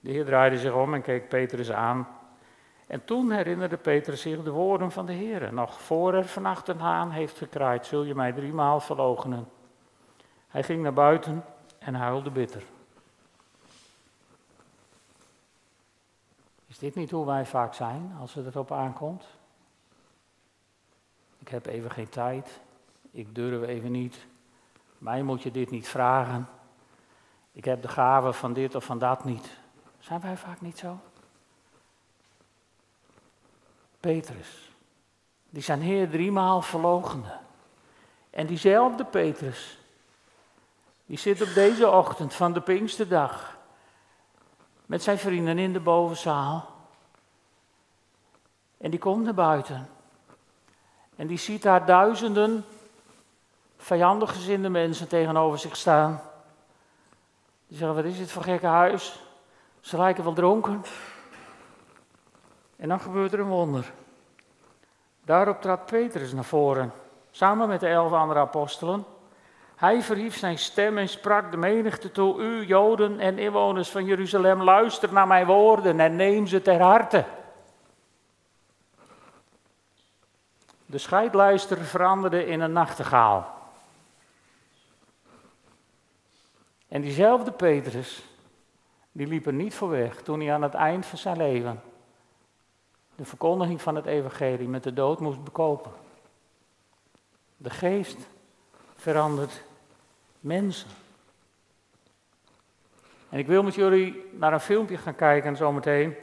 De 0.00 0.10
Heer 0.10 0.24
draaide 0.24 0.58
zich 0.58 0.72
om 0.72 0.94
en 0.94 1.02
keek 1.02 1.28
Petrus 1.28 1.72
aan. 1.72 2.08
En 2.86 3.04
toen 3.04 3.30
herinnerde 3.30 3.76
Petrus 3.76 4.20
zich 4.20 4.42
de 4.42 4.50
woorden 4.50 4.90
van 4.90 5.06
de 5.06 5.12
Heer. 5.12 5.52
Nog 5.52 5.80
voor 5.80 6.14
er 6.14 6.24
vannacht 6.24 6.68
een 6.68 6.80
haan 6.80 7.10
heeft 7.10 7.38
gekraaid, 7.38 7.86
zul 7.86 8.02
je 8.02 8.14
mij 8.14 8.32
driemaal 8.32 8.80
verloochenen. 8.80 9.48
Hij 10.48 10.62
ging 10.62 10.82
naar 10.82 10.92
buiten 10.92 11.44
en 11.78 11.94
huilde 11.94 12.30
bitter. 12.30 12.62
Is 16.74 16.80
dit 16.80 16.94
niet 16.94 17.10
hoe 17.10 17.26
wij 17.26 17.46
vaak 17.46 17.74
zijn 17.74 18.16
als 18.20 18.34
het 18.34 18.46
erop 18.46 18.72
aankomt? 18.72 19.24
Ik 21.38 21.48
heb 21.48 21.66
even 21.66 21.90
geen 21.90 22.08
tijd. 22.08 22.60
Ik 23.10 23.34
durf 23.34 23.68
even 23.68 23.90
niet. 23.90 24.26
Mij 24.98 25.22
moet 25.22 25.42
je 25.42 25.50
dit 25.50 25.70
niet 25.70 25.88
vragen. 25.88 26.48
Ik 27.52 27.64
heb 27.64 27.82
de 27.82 27.88
gave 27.88 28.32
van 28.32 28.52
dit 28.52 28.74
of 28.74 28.84
van 28.84 28.98
dat 28.98 29.24
niet. 29.24 29.58
Zijn 29.98 30.20
wij 30.20 30.36
vaak 30.36 30.60
niet 30.60 30.78
zo? 30.78 30.98
Petrus, 34.00 34.70
die 35.50 35.62
zijn 35.62 35.80
Heer 35.80 36.10
driemaal 36.10 36.62
verlogende. 36.62 37.38
En 38.30 38.46
diezelfde 38.46 39.04
Petrus, 39.04 39.78
die 41.06 41.18
zit 41.18 41.42
op 41.42 41.54
deze 41.54 41.90
ochtend 41.90 42.34
van 42.34 42.52
de 42.52 42.60
Pinksterdag 42.60 43.53
met 44.86 45.02
zijn 45.02 45.18
vrienden 45.18 45.58
in 45.58 45.72
de 45.72 45.80
bovenzaal. 45.80 46.72
En 48.78 48.90
die 48.90 48.98
komt 48.98 49.24
naar 49.24 49.34
buiten. 49.34 49.88
En 51.16 51.26
die 51.26 51.38
ziet 51.38 51.62
daar 51.62 51.86
duizenden 51.86 52.64
vijandig 53.76 54.32
gezinde 54.32 54.68
mensen 54.68 55.08
tegenover 55.08 55.58
zich 55.58 55.76
staan. 55.76 56.20
Die 57.66 57.78
zeggen, 57.78 57.96
wat 57.96 58.04
is 58.04 58.18
dit 58.18 58.30
voor 58.30 58.42
gekke 58.42 58.66
huis? 58.66 59.22
Ze 59.80 59.96
lijken 59.96 60.24
wel 60.24 60.32
dronken. 60.32 60.84
En 62.76 62.88
dan 62.88 63.00
gebeurt 63.00 63.32
er 63.32 63.40
een 63.40 63.48
wonder. 63.48 63.92
Daarop 65.24 65.60
trad 65.60 65.86
Petrus 65.86 66.32
naar 66.32 66.44
voren, 66.44 66.92
samen 67.30 67.68
met 67.68 67.80
de 67.80 67.88
elf 67.88 68.12
andere 68.12 68.40
apostelen. 68.40 69.04
Hij 69.84 70.02
verhief 70.02 70.36
zijn 70.36 70.58
stem 70.58 70.98
en 70.98 71.08
sprak 71.08 71.50
de 71.50 71.56
menigte 71.56 72.10
toe: 72.10 72.42
U, 72.42 72.66
Joden 72.66 73.20
en 73.20 73.38
inwoners 73.38 73.90
van 73.90 74.04
Jeruzalem, 74.04 74.62
luister 74.62 75.12
naar 75.12 75.26
mijn 75.26 75.46
woorden 75.46 76.00
en 76.00 76.16
neem 76.16 76.46
ze 76.46 76.62
ter 76.62 76.80
harte. 76.80 77.24
De 80.86 80.98
scheidluister 80.98 81.76
veranderde 81.78 82.46
in 82.46 82.60
een 82.60 82.72
nachtegaal. 82.72 83.52
En 86.88 87.00
diezelfde 87.00 87.52
Petrus, 87.52 88.22
die 89.12 89.26
liep 89.26 89.46
er 89.46 89.52
niet 89.52 89.74
voor 89.74 89.88
weg 89.88 90.22
toen 90.22 90.40
hij 90.40 90.54
aan 90.54 90.62
het 90.62 90.74
eind 90.74 91.06
van 91.06 91.18
zijn 91.18 91.36
leven 91.36 91.82
de 93.14 93.24
verkondiging 93.24 93.82
van 93.82 93.94
het 93.94 94.06
evangelie 94.06 94.68
met 94.68 94.82
de 94.82 94.92
dood 94.92 95.20
moest 95.20 95.44
bekopen. 95.44 95.92
De 97.56 97.70
geest 97.70 98.18
verandert 98.96 99.62
mensen. 100.44 100.88
En 103.28 103.38
ik 103.38 103.46
wil 103.46 103.62
met 103.62 103.74
jullie 103.74 104.24
naar 104.32 104.52
een 104.52 104.60
filmpje 104.60 104.96
gaan 104.96 105.14
kijken 105.14 105.56
zometeen. 105.56 106.14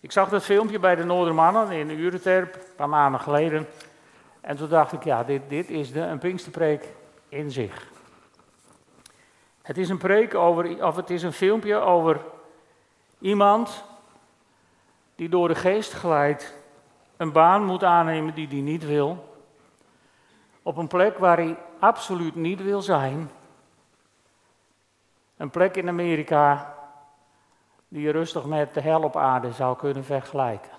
Ik 0.00 0.12
zag 0.12 0.28
dat 0.28 0.44
filmpje 0.44 0.78
bij 0.78 0.94
de 0.94 1.04
Noordermannen 1.04 1.70
in 1.70 1.90
Ureterp, 1.90 2.54
een 2.54 2.74
paar 2.76 2.88
maanden 2.88 3.20
geleden. 3.20 3.66
En 4.40 4.56
toen 4.56 4.68
dacht 4.68 4.92
ik, 4.92 5.04
ja, 5.04 5.24
dit, 5.24 5.42
dit 5.48 5.70
is 5.70 5.92
de, 5.92 6.00
een 6.00 6.18
Pinksterpreek 6.18 6.84
in 7.28 7.50
zich. 7.50 7.90
Het 9.62 9.78
is 9.78 9.88
een 9.88 9.98
preek 9.98 10.34
over, 10.34 10.86
of 10.86 10.96
het 10.96 11.10
is 11.10 11.22
een 11.22 11.32
filmpje 11.32 11.76
over 11.76 12.20
iemand 13.18 13.84
die 15.14 15.28
door 15.28 15.48
de 15.48 15.54
geest 15.54 15.92
glijdt 15.92 16.54
een 17.16 17.32
baan 17.32 17.64
moet 17.64 17.84
aannemen 17.84 18.34
die 18.34 18.48
hij 18.48 18.60
niet 18.60 18.86
wil. 18.86 19.36
Op 20.62 20.76
een 20.76 20.86
plek 20.86 21.18
waar 21.18 21.36
hij 21.36 21.56
absoluut 21.82 22.34
niet 22.34 22.62
wil 22.62 22.82
zijn. 22.82 23.30
Een 25.36 25.50
plek 25.50 25.76
in 25.76 25.88
Amerika 25.88 26.74
die 27.88 28.02
je 28.02 28.10
rustig 28.10 28.44
met 28.44 28.74
de 28.74 28.80
hel 28.80 29.02
op 29.02 29.16
aarde 29.16 29.52
zou 29.52 29.76
kunnen 29.76 30.04
vergelijken. 30.04 30.70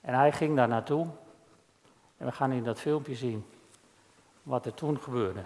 En 0.00 0.14
hij 0.14 0.32
ging 0.32 0.56
daar 0.56 0.68
naartoe. 0.68 1.06
En 2.16 2.26
we 2.26 2.32
gaan 2.32 2.52
in 2.52 2.64
dat 2.64 2.80
filmpje 2.80 3.14
zien 3.14 3.46
wat 4.42 4.66
er 4.66 4.74
toen 4.74 5.00
gebeurde. 5.00 5.44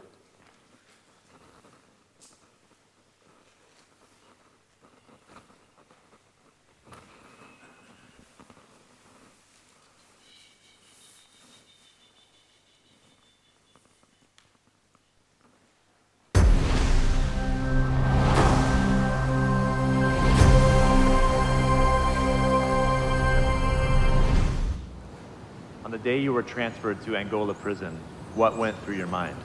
You 26.22 26.32
were 26.32 26.42
transferred 26.42 27.00
to 27.02 27.16
Angola 27.16 27.52
prison, 27.52 27.98
what 28.34 28.56
went 28.56 28.78
through 28.84 28.94
your 28.94 29.08
mind? 29.08 29.36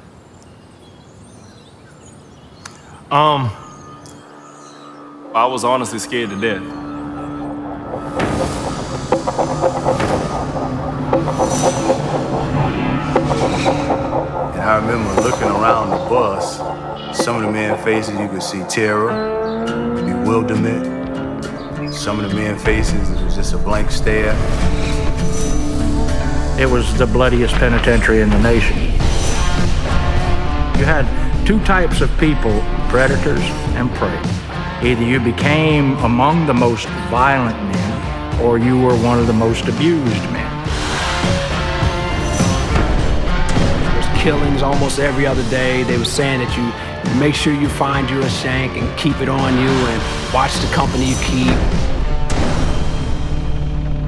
Um, 3.09 3.49
I 5.33 5.47
was 5.49 5.63
honestly 5.63 5.97
scared 5.97 6.29
to 6.29 6.39
death. 6.39 6.61
And 14.53 14.61
I 14.61 14.75
remember 14.75 15.21
looking 15.21 15.47
around 15.47 15.89
the 15.89 15.97
bus, 16.09 16.57
some 17.17 17.37
of 17.37 17.41
the 17.41 17.51
men 17.51 17.81
faces 17.83 18.19
you 18.19 18.27
could 18.27 18.43
see 18.43 18.63
terror, 18.65 19.65
bewilderment. 19.95 20.95
Some 21.93 22.19
of 22.19 22.29
the 22.29 22.35
men 22.35 22.59
faces, 22.59 23.09
it 23.09 23.23
was 23.23 23.35
just 23.35 23.53
a 23.53 23.57
blank 23.57 23.89
stare. 23.89 24.35
It 26.59 26.65
was 26.67 26.97
the 26.97 27.05
bloodiest 27.05 27.53
penitentiary 27.55 28.21
in 28.21 28.31
the 28.31 28.39
nation. 28.41 28.77
You 30.79 30.85
had 30.85 31.05
two 31.45 31.63
types 31.65 32.01
of 32.01 32.09
people, 32.17 32.61
predators 32.89 33.43
and 33.77 33.91
prey. 33.91 34.19
Either 34.81 35.03
you 35.03 35.19
became 35.19 35.95
among 35.97 36.47
the 36.47 36.55
most 36.55 36.87
violent 37.11 37.57
men, 37.71 38.41
or 38.41 38.57
you 38.57 38.81
were 38.81 38.95
one 38.97 39.19
of 39.19 39.27
the 39.27 39.33
most 39.33 39.67
abused 39.67 40.31
men. 40.31 40.67
There's 43.93 44.23
killings 44.23 44.63
almost 44.63 44.97
every 44.97 45.27
other 45.27 45.47
day. 45.51 45.83
They 45.83 45.99
were 45.99 46.05
saying 46.05 46.39
that 46.39 46.57
you 46.57 47.19
make 47.19 47.35
sure 47.35 47.53
you 47.53 47.69
find 47.69 48.09
you 48.09 48.19
a 48.19 48.29
shank 48.29 48.75
and 48.81 48.97
keep 48.97 49.21
it 49.21 49.29
on 49.29 49.53
you 49.59 49.69
and 49.69 50.33
watch 50.33 50.55
the 50.55 50.73
company 50.73 51.05
you 51.05 51.17
keep. 51.17 51.57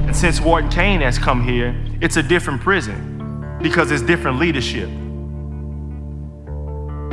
And 0.06 0.16
since 0.16 0.40
Warden 0.40 0.68
Kane 0.68 1.00
has 1.00 1.16
come 1.16 1.44
here, 1.44 1.76
it's 2.00 2.16
a 2.16 2.22
different 2.22 2.62
prison 2.62 3.58
because 3.62 3.90
it's 3.90 4.02
different 4.02 4.38
leadership. 4.38 4.88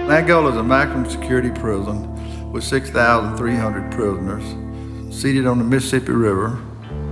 Angola 0.09 0.51
is 0.51 0.55
a 0.55 0.63
maximum 0.63 1.09
security 1.09 1.49
prison 1.49 2.51
with 2.53 2.63
6,300 2.63 3.91
prisoners, 3.91 5.13
seated 5.13 5.45
on 5.45 5.57
the 5.57 5.65
Mississippi 5.65 6.13
River 6.13 6.57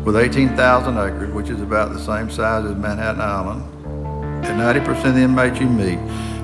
with 0.05 0.15
18,000 0.15 0.97
acres, 0.97 1.33
which 1.33 1.49
is 1.49 1.61
about 1.61 1.91
the 1.91 1.99
same 1.99 2.29
size 2.29 2.63
as 2.63 2.75
Manhattan 2.77 3.19
Island. 3.19 3.63
And 4.45 4.61
90% 4.61 5.09
of 5.09 5.15
the 5.15 5.21
inmates 5.21 5.59
you 5.59 5.67
meet 5.67 5.99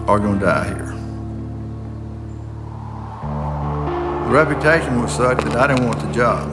are 0.10 0.20
going 0.20 0.40
to 0.40 0.46
die 0.46 0.66
here. 0.66 0.88
The 4.26 4.32
reputation 4.32 5.02
was 5.02 5.16
such 5.16 5.38
that 5.46 5.56
I 5.56 5.68
didn't 5.68 5.88
want 5.88 6.02
the 6.02 6.12
job. 6.12 6.51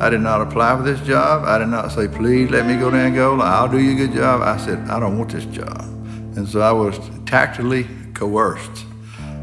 I 0.00 0.08
did 0.08 0.22
not 0.22 0.40
apply 0.40 0.76
for 0.78 0.82
this 0.82 1.00
job. 1.06 1.44
I 1.44 1.58
did 1.58 1.68
not 1.68 1.92
say, 1.92 2.08
please 2.08 2.48
let 2.50 2.64
me 2.66 2.76
go 2.76 2.90
to 2.90 2.96
Angola. 2.96 3.44
I'll 3.44 3.68
do 3.68 3.78
you 3.78 3.92
a 3.92 4.06
good 4.06 4.14
job. 4.14 4.40
I 4.40 4.56
said, 4.56 4.78
I 4.88 4.98
don't 4.98 5.18
want 5.18 5.30
this 5.30 5.44
job. 5.44 5.82
And 6.36 6.48
so 6.48 6.60
I 6.60 6.72
was 6.72 6.98
tactfully 7.26 7.86
coerced 8.14 8.86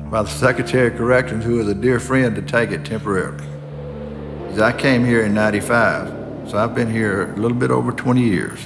by 0.10 0.24
the 0.24 0.30
Secretary 0.30 0.88
of 0.88 0.98
Corrections, 0.98 1.43
who 1.43 1.58
was 1.58 1.67
a 1.67 1.76
dear 1.76 2.00
friend, 2.00 2.36
to 2.36 2.41
take 2.41 2.72
it 2.72 2.84
temporarily. 2.84 3.46
I 4.60 4.72
came 4.72 5.06
here 5.06 5.24
in 5.24 5.36
95, 5.36 6.50
so 6.50 6.58
I've 6.58 6.74
been 6.74 6.89
here 6.89 7.34
a 7.34 7.36
little 7.36 7.58
bit 7.58 7.70
over 7.70 7.91
20 7.91 8.22
years. 8.22 8.60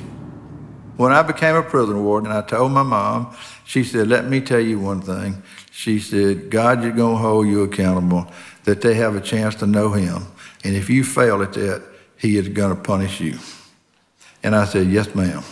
When 0.96 1.12
I 1.12 1.24
became 1.24 1.56
a 1.56 1.64
prison 1.64 2.06
warden, 2.06 2.32
I 2.32 2.42
told 2.42 2.72
my 2.72 2.84
mom, 2.84 3.36
she 3.66 3.84
said, 3.84 4.08
let 4.08 4.26
me 4.26 4.40
tell 4.40 4.62
you 4.62 4.80
one 4.80 5.02
thing. 5.02 5.44
She 5.72 6.00
said, 6.00 6.50
God 6.50 6.84
you're 6.84 6.94
going 6.94 7.18
to 7.18 7.22
hold 7.22 7.48
you 7.48 7.64
accountable, 7.64 8.32
that 8.64 8.80
they 8.80 8.94
have 8.94 9.18
a 9.18 9.22
chance 9.22 9.56
to 9.56 9.68
know 9.68 9.92
him. 9.92 10.28
And 10.64 10.76
if 10.76 10.90
you 10.90 11.04
fail 11.04 11.42
at 11.42 11.54
that, 11.54 11.84
he 12.18 12.38
is 12.38 12.48
going 12.50 12.76
to 12.76 12.82
punish 12.82 13.20
you. 13.20 13.40
And 14.44 14.56
I 14.56 14.66
said, 14.66 14.88
yes, 14.88 15.14
ma'am. 15.16 15.44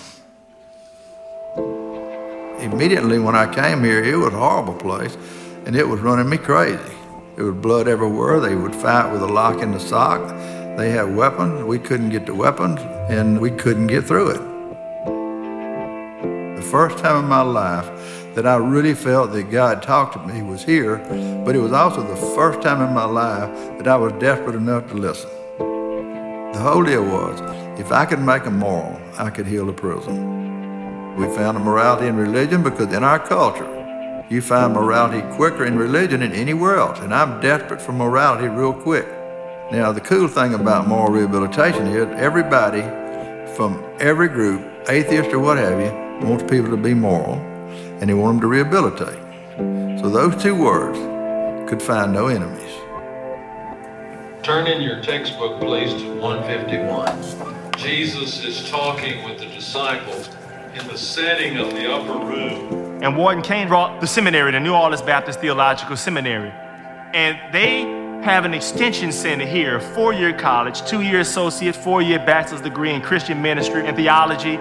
Immediately 2.59 3.19
when 3.19 3.35
I 3.35 3.51
came 3.53 3.83
here, 3.83 4.03
it 4.03 4.15
was 4.15 4.33
a 4.33 4.37
horrible 4.37 4.75
place, 4.75 5.17
and 5.65 5.75
it 5.75 5.87
was 5.87 5.99
running 5.99 6.29
me 6.29 6.37
crazy. 6.37 6.79
There 7.35 7.45
was 7.45 7.55
blood 7.55 7.87
everywhere. 7.87 8.39
They 8.39 8.55
would 8.55 8.75
fight 8.75 9.11
with 9.11 9.21
a 9.21 9.27
lock 9.27 9.61
in 9.61 9.71
the 9.71 9.79
sock. 9.79 10.27
They 10.77 10.91
had 10.91 11.15
weapons. 11.15 11.63
We 11.63 11.79
couldn't 11.79 12.09
get 12.09 12.25
the 12.25 12.35
weapons, 12.35 12.79
and 13.09 13.39
we 13.39 13.51
couldn't 13.51 13.87
get 13.87 14.05
through 14.05 14.31
it. 14.31 14.41
The 16.57 16.67
first 16.69 16.97
time 16.97 17.23
in 17.23 17.29
my 17.29 17.41
life 17.41 17.89
that 18.39 18.47
I 18.47 18.55
really 18.55 18.93
felt 18.93 19.33
that 19.33 19.51
God 19.51 19.83
talked 19.83 20.13
to 20.13 20.25
me 20.25 20.41
was 20.41 20.63
here, 20.63 20.95
but 21.43 21.57
it 21.57 21.59
was 21.59 21.73
also 21.73 22.01
the 22.07 22.15
first 22.37 22.61
time 22.61 22.81
in 22.81 22.93
my 22.93 23.03
life 23.03 23.49
that 23.77 23.85
I 23.85 23.97
was 23.97 24.13
desperate 24.13 24.55
enough 24.55 24.87
to 24.91 24.93
listen. 24.93 25.29
The 25.57 26.59
whole 26.61 26.85
deal 26.85 27.03
was, 27.03 27.37
if 27.77 27.91
I 27.91 28.05
could 28.05 28.21
make 28.21 28.45
a 28.45 28.49
moral, 28.49 28.97
I 29.17 29.29
could 29.29 29.45
heal 29.45 29.67
a 29.67 29.73
prison. 29.73 31.17
We 31.17 31.25
found 31.35 31.57
a 31.57 31.59
morality 31.59 32.07
in 32.07 32.15
religion 32.15 32.63
because 32.63 32.93
in 32.93 33.03
our 33.03 33.19
culture, 33.19 33.67
you 34.29 34.41
find 34.41 34.71
morality 34.71 35.19
quicker 35.35 35.65
in 35.65 35.77
religion 35.77 36.21
than 36.21 36.31
anywhere 36.31 36.77
else, 36.77 36.97
and 36.99 37.13
I'm 37.13 37.41
desperate 37.41 37.81
for 37.81 37.91
morality 37.91 38.47
real 38.47 38.71
quick. 38.71 39.05
Now, 39.69 39.91
the 39.91 39.99
cool 39.99 40.29
thing 40.29 40.53
about 40.53 40.87
moral 40.87 41.11
rehabilitation 41.11 41.87
is 41.87 42.07
everybody 42.17 42.83
from 43.57 43.83
every 43.99 44.29
group, 44.29 44.65
atheist 44.87 45.33
or 45.33 45.39
what 45.39 45.57
have 45.57 45.77
you, 45.81 46.25
wants 46.25 46.43
people 46.49 46.69
to 46.69 46.77
be 46.77 46.93
moral, 46.93 47.48
and 48.01 48.09
he 48.09 48.13
wanted 48.13 48.33
them 48.35 48.41
to 48.41 48.47
rehabilitate. 48.47 49.19
So 49.99 50.09
those 50.09 50.41
two 50.41 50.55
words 50.55 50.97
could 51.69 51.81
find 51.81 52.13
no 52.13 52.27
enemies. 52.27 52.71
Turn 54.43 54.67
in 54.67 54.81
your 54.81 55.01
textbook, 55.01 55.59
please, 55.59 55.93
to 56.01 56.19
151. 56.19 57.73
Jesus 57.77 58.43
is 58.43 58.69
talking 58.69 59.23
with 59.23 59.39
the 59.39 59.45
disciples 59.47 60.29
in 60.73 60.87
the 60.87 60.97
setting 60.97 61.57
of 61.57 61.71
the 61.71 61.93
upper 61.93 62.25
room. 62.25 63.03
And 63.03 63.15
Warden 63.17 63.43
Kane 63.43 63.67
brought 63.67 64.01
the 64.01 64.07
seminary, 64.07 64.51
the 64.51 64.59
New 64.59 64.73
Orleans 64.73 65.01
Baptist 65.01 65.39
Theological 65.39 65.95
Seminary. 65.97 66.51
And 67.13 67.39
they 67.53 67.81
have 68.23 68.45
an 68.45 68.53
extension 68.53 69.11
center 69.11 69.45
here, 69.45 69.79
four 69.79 70.13
year 70.13 70.33
college, 70.33 70.85
two 70.85 71.01
year 71.01 71.21
associate, 71.21 71.75
four 71.75 72.01
year 72.01 72.19
bachelor's 72.19 72.61
degree 72.61 72.91
in 72.91 73.01
Christian 73.01 73.41
ministry 73.41 73.85
and 73.85 73.95
theology. 73.95 74.57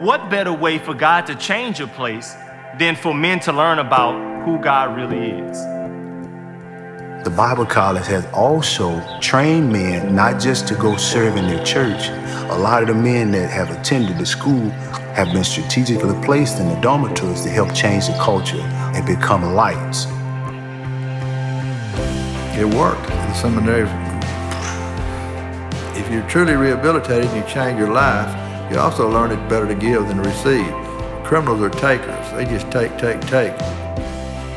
What 0.00 0.30
better 0.30 0.52
way 0.52 0.78
for 0.78 0.94
God 0.94 1.26
to 1.26 1.34
change 1.34 1.80
a 1.80 1.88
place 1.88 2.36
than 2.78 2.94
for 2.94 3.12
men 3.12 3.40
to 3.40 3.52
learn 3.52 3.80
about 3.80 4.44
who 4.44 4.56
God 4.60 4.94
really 4.96 5.30
is? 5.30 5.58
The 7.24 7.34
Bible 7.36 7.66
College 7.66 8.06
has 8.06 8.24
also 8.26 9.02
trained 9.18 9.72
men 9.72 10.14
not 10.14 10.40
just 10.40 10.68
to 10.68 10.76
go 10.76 10.96
serve 10.96 11.36
in 11.36 11.48
their 11.48 11.64
church. 11.64 12.10
A 12.50 12.56
lot 12.56 12.82
of 12.82 12.88
the 12.88 12.94
men 12.94 13.32
that 13.32 13.50
have 13.50 13.72
attended 13.72 14.18
the 14.18 14.24
school 14.24 14.70
have 15.18 15.32
been 15.32 15.42
strategically 15.42 16.14
placed 16.24 16.60
in 16.60 16.68
the 16.68 16.80
dormitories 16.80 17.42
to 17.42 17.48
help 17.48 17.74
change 17.74 18.06
the 18.06 18.16
culture 18.20 18.60
and 18.94 19.04
become 19.04 19.52
lights. 19.52 20.06
It 22.56 22.72
worked. 22.72 23.10
In 23.10 23.16
the 23.16 23.34
seminary, 23.34 23.88
if 25.98 26.08
you're 26.08 26.28
truly 26.28 26.54
rehabilitated 26.54 27.24
and 27.24 27.36
you 27.36 27.52
change 27.52 27.80
your 27.80 27.92
life, 27.92 28.47
you 28.70 28.78
also 28.78 29.08
learn 29.10 29.30
it's 29.30 29.50
better 29.50 29.66
to 29.66 29.74
give 29.74 30.06
than 30.08 30.18
to 30.18 30.28
receive. 30.28 30.70
Criminals 31.24 31.60
are 31.62 31.70
takers. 31.70 32.30
They 32.32 32.44
just 32.44 32.70
take, 32.70 32.96
take, 32.98 33.20
take. 33.22 33.58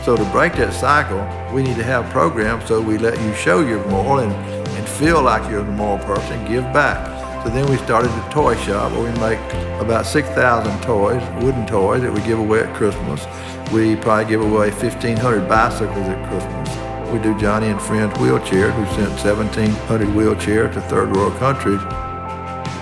So 0.03 0.17
to 0.17 0.25
break 0.31 0.53
that 0.53 0.73
cycle, 0.73 1.21
we 1.53 1.63
need 1.63 1.75
to 1.77 1.83
have 1.83 2.09
programs 2.09 2.65
so 2.65 2.81
we 2.81 2.97
let 2.97 3.19
you 3.21 3.33
show 3.35 3.61
you're 3.61 3.85
moral 3.87 4.19
and, 4.19 4.33
and 4.33 4.87
feel 4.87 5.21
like 5.21 5.49
you're 5.49 5.61
a 5.61 5.63
moral 5.63 6.03
person, 6.03 6.43
give 6.45 6.63
back. 6.73 7.21
So 7.43 7.49
then 7.49 7.69
we 7.69 7.77
started 7.77 8.09
the 8.09 8.29
toy 8.29 8.55
shop 8.55 8.91
where 8.91 9.03
we 9.03 9.19
make 9.19 9.39
about 9.79 10.05
6,000 10.05 10.81
toys, 10.81 11.21
wooden 11.43 11.65
toys 11.65 12.01
that 12.01 12.11
we 12.11 12.21
give 12.21 12.39
away 12.39 12.61
at 12.61 12.75
Christmas. 12.75 13.25
We 13.71 13.95
probably 13.95 14.25
give 14.25 14.41
away 14.41 14.71
1,500 14.71 15.47
bicycles 15.47 16.07
at 16.07 16.29
Christmas. 16.29 17.11
We 17.11 17.19
do 17.19 17.37
Johnny 17.39 17.67
and 17.67 17.81
Friends 17.81 18.13
wheelchairs. 18.15 18.77
We 18.79 18.85
sent 18.95 19.09
1,700 19.23 20.07
wheelchairs 20.09 20.73
to 20.73 20.81
third 20.81 21.15
world 21.15 21.35
countries. 21.39 21.81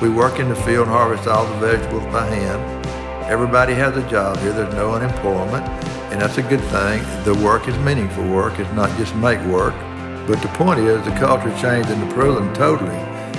We 0.02 0.08
work 0.08 0.40
in 0.40 0.48
the 0.48 0.56
field 0.56 0.88
and 0.88 0.96
harvest 0.96 1.28
all 1.28 1.46
the 1.46 1.56
vegetables 1.56 2.06
by 2.06 2.26
hand. 2.26 2.86
Everybody 3.30 3.74
has 3.74 3.98
a 3.98 4.10
job 4.10 4.38
here. 4.38 4.54
There's 4.54 4.74
no 4.74 4.94
unemployment, 4.94 5.68
and 6.10 6.22
that's 6.22 6.38
a 6.38 6.42
good 6.42 6.62
thing. 6.62 7.04
The 7.26 7.36
work 7.44 7.68
is 7.68 7.78
meaningful 7.80 8.26
work. 8.30 8.60
It's 8.60 8.72
not 8.72 8.90
just 8.98 9.14
make 9.16 9.42
work. 9.48 9.74
But 10.26 10.42
the 10.42 10.48
point 10.56 10.80
is, 10.80 11.04
the 11.04 11.12
culture 11.20 11.52
changed 11.60 11.90
in 11.90 12.00
the 12.00 12.14
prison 12.14 12.54
totally 12.54 12.96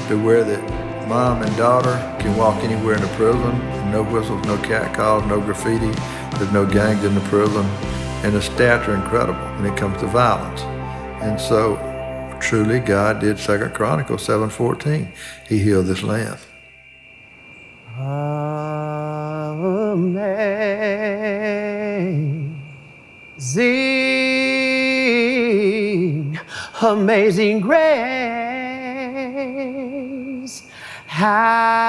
to 0.08 0.22
where 0.22 0.44
that 0.44 1.08
mom 1.08 1.40
and 1.40 1.56
daughter 1.56 1.96
can 2.20 2.36
walk 2.36 2.62
anywhere 2.62 2.94
in 2.94 3.00
the 3.00 3.08
prison. 3.16 3.58
No 3.90 4.04
whistles, 4.04 4.44
no 4.44 4.58
cat 4.58 4.94
calls, 4.94 5.24
no 5.24 5.40
graffiti. 5.40 5.90
There's 6.36 6.52
no 6.52 6.66
gangs 6.66 7.04
in 7.04 7.14
the 7.14 7.22
prison, 7.22 7.64
and 8.22 8.34
the 8.34 8.40
stats 8.40 8.86
are 8.86 8.96
incredible 8.96 9.40
when 9.56 9.64
it 9.64 9.78
comes 9.78 9.98
to 10.00 10.06
violence. 10.08 10.60
And 11.22 11.40
so, 11.40 11.76
truly, 12.38 12.80
God 12.80 13.18
did 13.18 13.38
Second 13.38 13.72
Chronicles 13.72 14.26
7:14. 14.26 15.08
He 15.48 15.58
healed 15.58 15.86
this 15.86 16.02
land. 16.02 16.38
Amazing, 25.90 26.38
amazing 26.80 27.60
grace. 27.60 27.80
How 31.06 31.80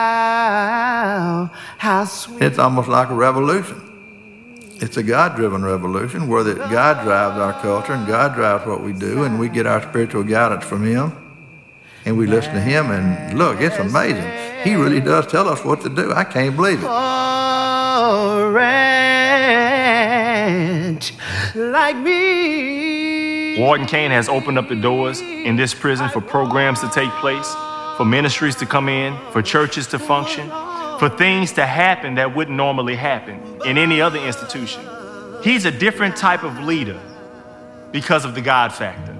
how 1.78 2.04
sweet. 2.06 2.42
It's 2.42 2.60
almost 2.60 2.90
like 2.90 3.10
a 3.10 3.14
revolution. 3.14 3.88
It's 4.82 4.98
a 4.98 5.04
God 5.04 5.38
driven 5.38 5.64
revolution 5.64 6.28
where 6.28 6.44
that 6.44 6.58
God 6.70 7.04
drives 7.06 7.38
our 7.38 7.54
culture 7.62 7.94
and 7.94 8.06
God 8.06 8.34
drives 8.36 8.66
what 8.66 8.84
we 8.84 8.92
do, 8.92 9.24
and 9.24 9.40
we 9.40 9.48
get 9.48 9.66
our 9.66 9.82
spiritual 9.82 10.24
guidance 10.24 10.66
from 10.66 10.84
Him. 10.84 11.14
And 12.04 12.18
we 12.18 12.28
listen 12.28 12.54
to 12.56 12.62
Him, 12.62 12.92
and 12.92 13.38
look, 13.38 13.62
it's 13.62 13.78
amazing. 13.78 14.51
He 14.64 14.76
really 14.76 15.00
does 15.02 15.28
tell 15.28 15.48
us 15.50 15.64
what 15.66 15.82
to 15.82 15.90
do. 15.90 16.14
I 16.14 16.24
can't 16.24 16.56
believe 16.56 16.84
it. 16.84 16.86
a 16.86 18.50
ranch 20.92 21.14
like 21.56 21.98
me. 21.98 23.60
Warden 23.60 23.86
Kane 23.88 24.12
has 24.12 24.30
opened 24.30 24.58
up 24.58 24.70
the 24.70 24.76
doors 24.76 25.20
in 25.22 25.56
this 25.56 25.74
prison 25.74 26.10
for 26.10 26.22
programs 26.22 26.80
to 26.82 26.90
take 26.90 27.10
place, 27.14 27.54
for 27.98 28.06
ministries 28.06 28.56
to 28.58 28.66
come 28.66 28.88
in, 28.88 29.18
for 29.32 29.42
churches 29.42 29.88
to 29.88 30.00
function, 30.00 30.50
for 31.00 31.10
things 31.10 31.52
to 31.54 31.66
happen 31.66 32.16
that 32.16 32.36
wouldn't 32.36 32.56
normally 32.56 32.96
happen 32.96 33.42
in 33.66 33.78
any 33.78 34.00
other 34.02 34.20
institution. 34.20 34.88
He's 35.44 35.66
a 35.66 35.72
different 35.72 36.16
type 36.16 36.44
of 36.44 36.60
leader 36.60 37.00
because 37.92 38.26
of 38.26 38.36
the 38.36 38.42
God 38.42 38.72
factor. 38.74 39.16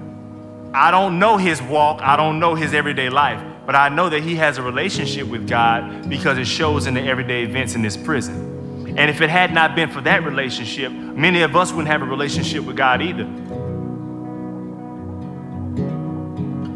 I 0.72 0.90
don't 0.90 1.18
know 1.18 1.36
his 1.36 1.60
walk, 1.60 2.00
I 2.00 2.16
don't 2.16 2.38
know 2.38 2.54
his 2.54 2.72
everyday 2.72 3.10
life, 3.10 3.42
but 3.64 3.76
I 3.76 3.88
know 3.88 4.08
that 4.08 4.22
he 4.22 4.36
has 4.36 4.58
a 4.58 4.62
relationship 4.62 5.28
with 5.28 5.48
God 5.48 6.08
because 6.08 6.38
it 6.38 6.46
shows 6.46 6.86
in 6.86 6.94
the 6.94 7.02
everyday 7.02 7.44
events 7.44 7.74
in 7.74 7.82
this 7.82 7.96
prison. 7.96 8.94
And 8.98 9.08
if 9.10 9.20
it 9.20 9.30
had 9.30 9.54
not 9.54 9.74
been 9.74 9.88
for 9.88 10.00
that 10.02 10.24
relationship, 10.24 10.92
many 10.92 11.42
of 11.42 11.56
us 11.56 11.70
wouldn't 11.70 11.88
have 11.88 12.02
a 12.02 12.06
relationship 12.06 12.64
with 12.64 12.76
God 12.76 13.00
either. 13.00 13.24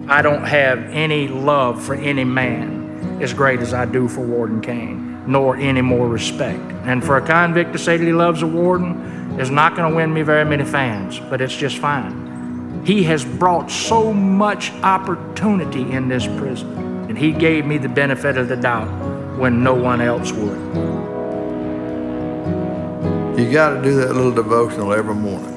I 0.09 0.23
don't 0.23 0.45
have 0.45 0.79
any 0.91 1.27
love 1.27 1.83
for 1.83 1.95
any 1.95 2.25
man 2.25 3.19
as 3.21 3.35
great 3.35 3.61
as 3.61 3.75
I 3.75 3.85
do 3.85 4.07
for 4.07 4.21
Warden 4.21 4.61
Kane, 4.61 5.31
nor 5.31 5.57
any 5.57 5.83
more 5.83 6.07
respect. 6.07 6.61
And 6.85 7.05
for 7.05 7.17
a 7.17 7.27
convict 7.27 7.73
to 7.73 7.79
say 7.79 7.97
that 7.97 8.05
he 8.05 8.13
loves 8.13 8.43
a 8.43 8.47
warden 8.47 9.41
is 9.41 9.51
not 9.51 9.75
going 9.75 9.91
to 9.91 9.97
win 9.97 10.15
me 10.15 10.23
very 10.23 10.45
many 10.45 10.65
fans, 10.65 11.19
but 11.19 11.41
it's 11.41 11.57
just 11.57 11.79
fine. 11.79 12.26
He 12.87 13.03
has 13.03 13.25
brought 13.25 13.69
so 13.69 14.13
much 14.13 14.71
opportunity 14.85 15.91
in 15.91 16.07
this 16.07 16.25
prison, 16.25 16.69
and 17.09 17.19
he 17.19 17.33
gave 17.33 17.67
me 17.67 17.79
the 17.79 17.89
benefit 17.89 18.39
of 18.39 18.47
the 18.47 18.55
doubt 18.55 18.87
when 19.37 19.65
no 19.65 19.75
one 19.75 20.01
else 20.01 20.31
would. 20.31 20.59
You 23.37 23.51
got 23.51 23.71
to 23.71 23.83
do 23.83 23.97
that 23.97 24.15
little 24.15 24.31
devotional 24.31 24.93
every 24.93 25.17
morning. 25.17 25.53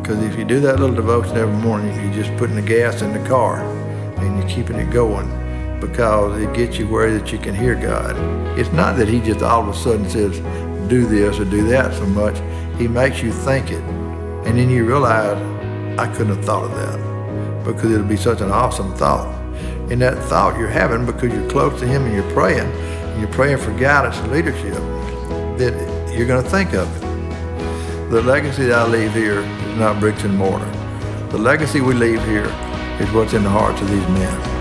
Because 0.00 0.22
if 0.22 0.38
you 0.38 0.46
do 0.46 0.58
that 0.60 0.80
little 0.80 0.96
devotion 0.96 1.36
every 1.36 1.58
morning, 1.58 1.94
you're 2.02 2.24
just 2.24 2.34
putting 2.38 2.56
the 2.56 2.62
gas 2.62 3.02
in 3.02 3.12
the 3.12 3.28
car 3.28 3.60
and 4.16 4.38
you're 4.38 4.48
keeping 4.48 4.76
it 4.76 4.90
going 4.90 5.28
because 5.78 6.40
it 6.40 6.54
gets 6.54 6.78
you 6.78 6.88
where 6.88 7.12
that 7.18 7.30
you 7.32 7.38
can 7.38 7.54
hear 7.54 7.74
God. 7.74 8.16
It's 8.58 8.72
not 8.72 8.96
that 8.96 9.08
He 9.08 9.20
just 9.20 9.42
all 9.42 9.60
of 9.60 9.68
a 9.68 9.74
sudden 9.74 10.08
says, 10.08 10.38
do 10.88 11.04
this 11.04 11.38
or 11.38 11.44
do 11.44 11.68
that 11.68 11.92
so 11.92 12.06
much. 12.06 12.38
He 12.78 12.88
makes 12.88 13.22
you 13.22 13.30
think 13.30 13.70
it. 13.70 13.82
And 14.46 14.56
then 14.56 14.70
you 14.70 14.86
realize, 14.86 15.36
I 15.98 16.06
couldn't 16.08 16.36
have 16.36 16.44
thought 16.44 16.64
of 16.64 16.72
that 16.72 17.64
because 17.64 17.90
it'll 17.90 18.06
be 18.06 18.16
such 18.16 18.40
an 18.40 18.50
awesome 18.50 18.94
thought. 18.94 19.32
And 19.90 20.00
that 20.02 20.22
thought 20.24 20.58
you're 20.58 20.68
having 20.68 21.06
because 21.06 21.32
you're 21.32 21.48
close 21.48 21.78
to 21.80 21.86
Him 21.86 22.04
and 22.04 22.14
you're 22.14 22.30
praying, 22.32 22.70
and 22.70 23.20
you're 23.20 23.32
praying 23.32 23.58
for 23.58 23.72
guidance 23.78 24.16
and 24.18 24.30
leadership, 24.30 24.74
that 25.58 26.14
you're 26.14 26.26
going 26.26 26.42
to 26.42 26.50
think 26.50 26.74
of 26.74 26.94
it. 26.96 28.10
The 28.10 28.22
legacy 28.22 28.66
that 28.66 28.78
I 28.78 28.86
leave 28.86 29.12
here 29.12 29.40
is 29.40 29.78
not 29.78 29.98
bricks 30.00 30.24
and 30.24 30.36
mortar. 30.36 30.70
The 31.30 31.38
legacy 31.38 31.80
we 31.80 31.94
leave 31.94 32.22
here 32.24 32.46
is 33.00 33.10
what's 33.12 33.32
in 33.32 33.42
the 33.42 33.50
hearts 33.50 33.80
of 33.80 33.88
these 33.88 34.08
men. 34.08 34.55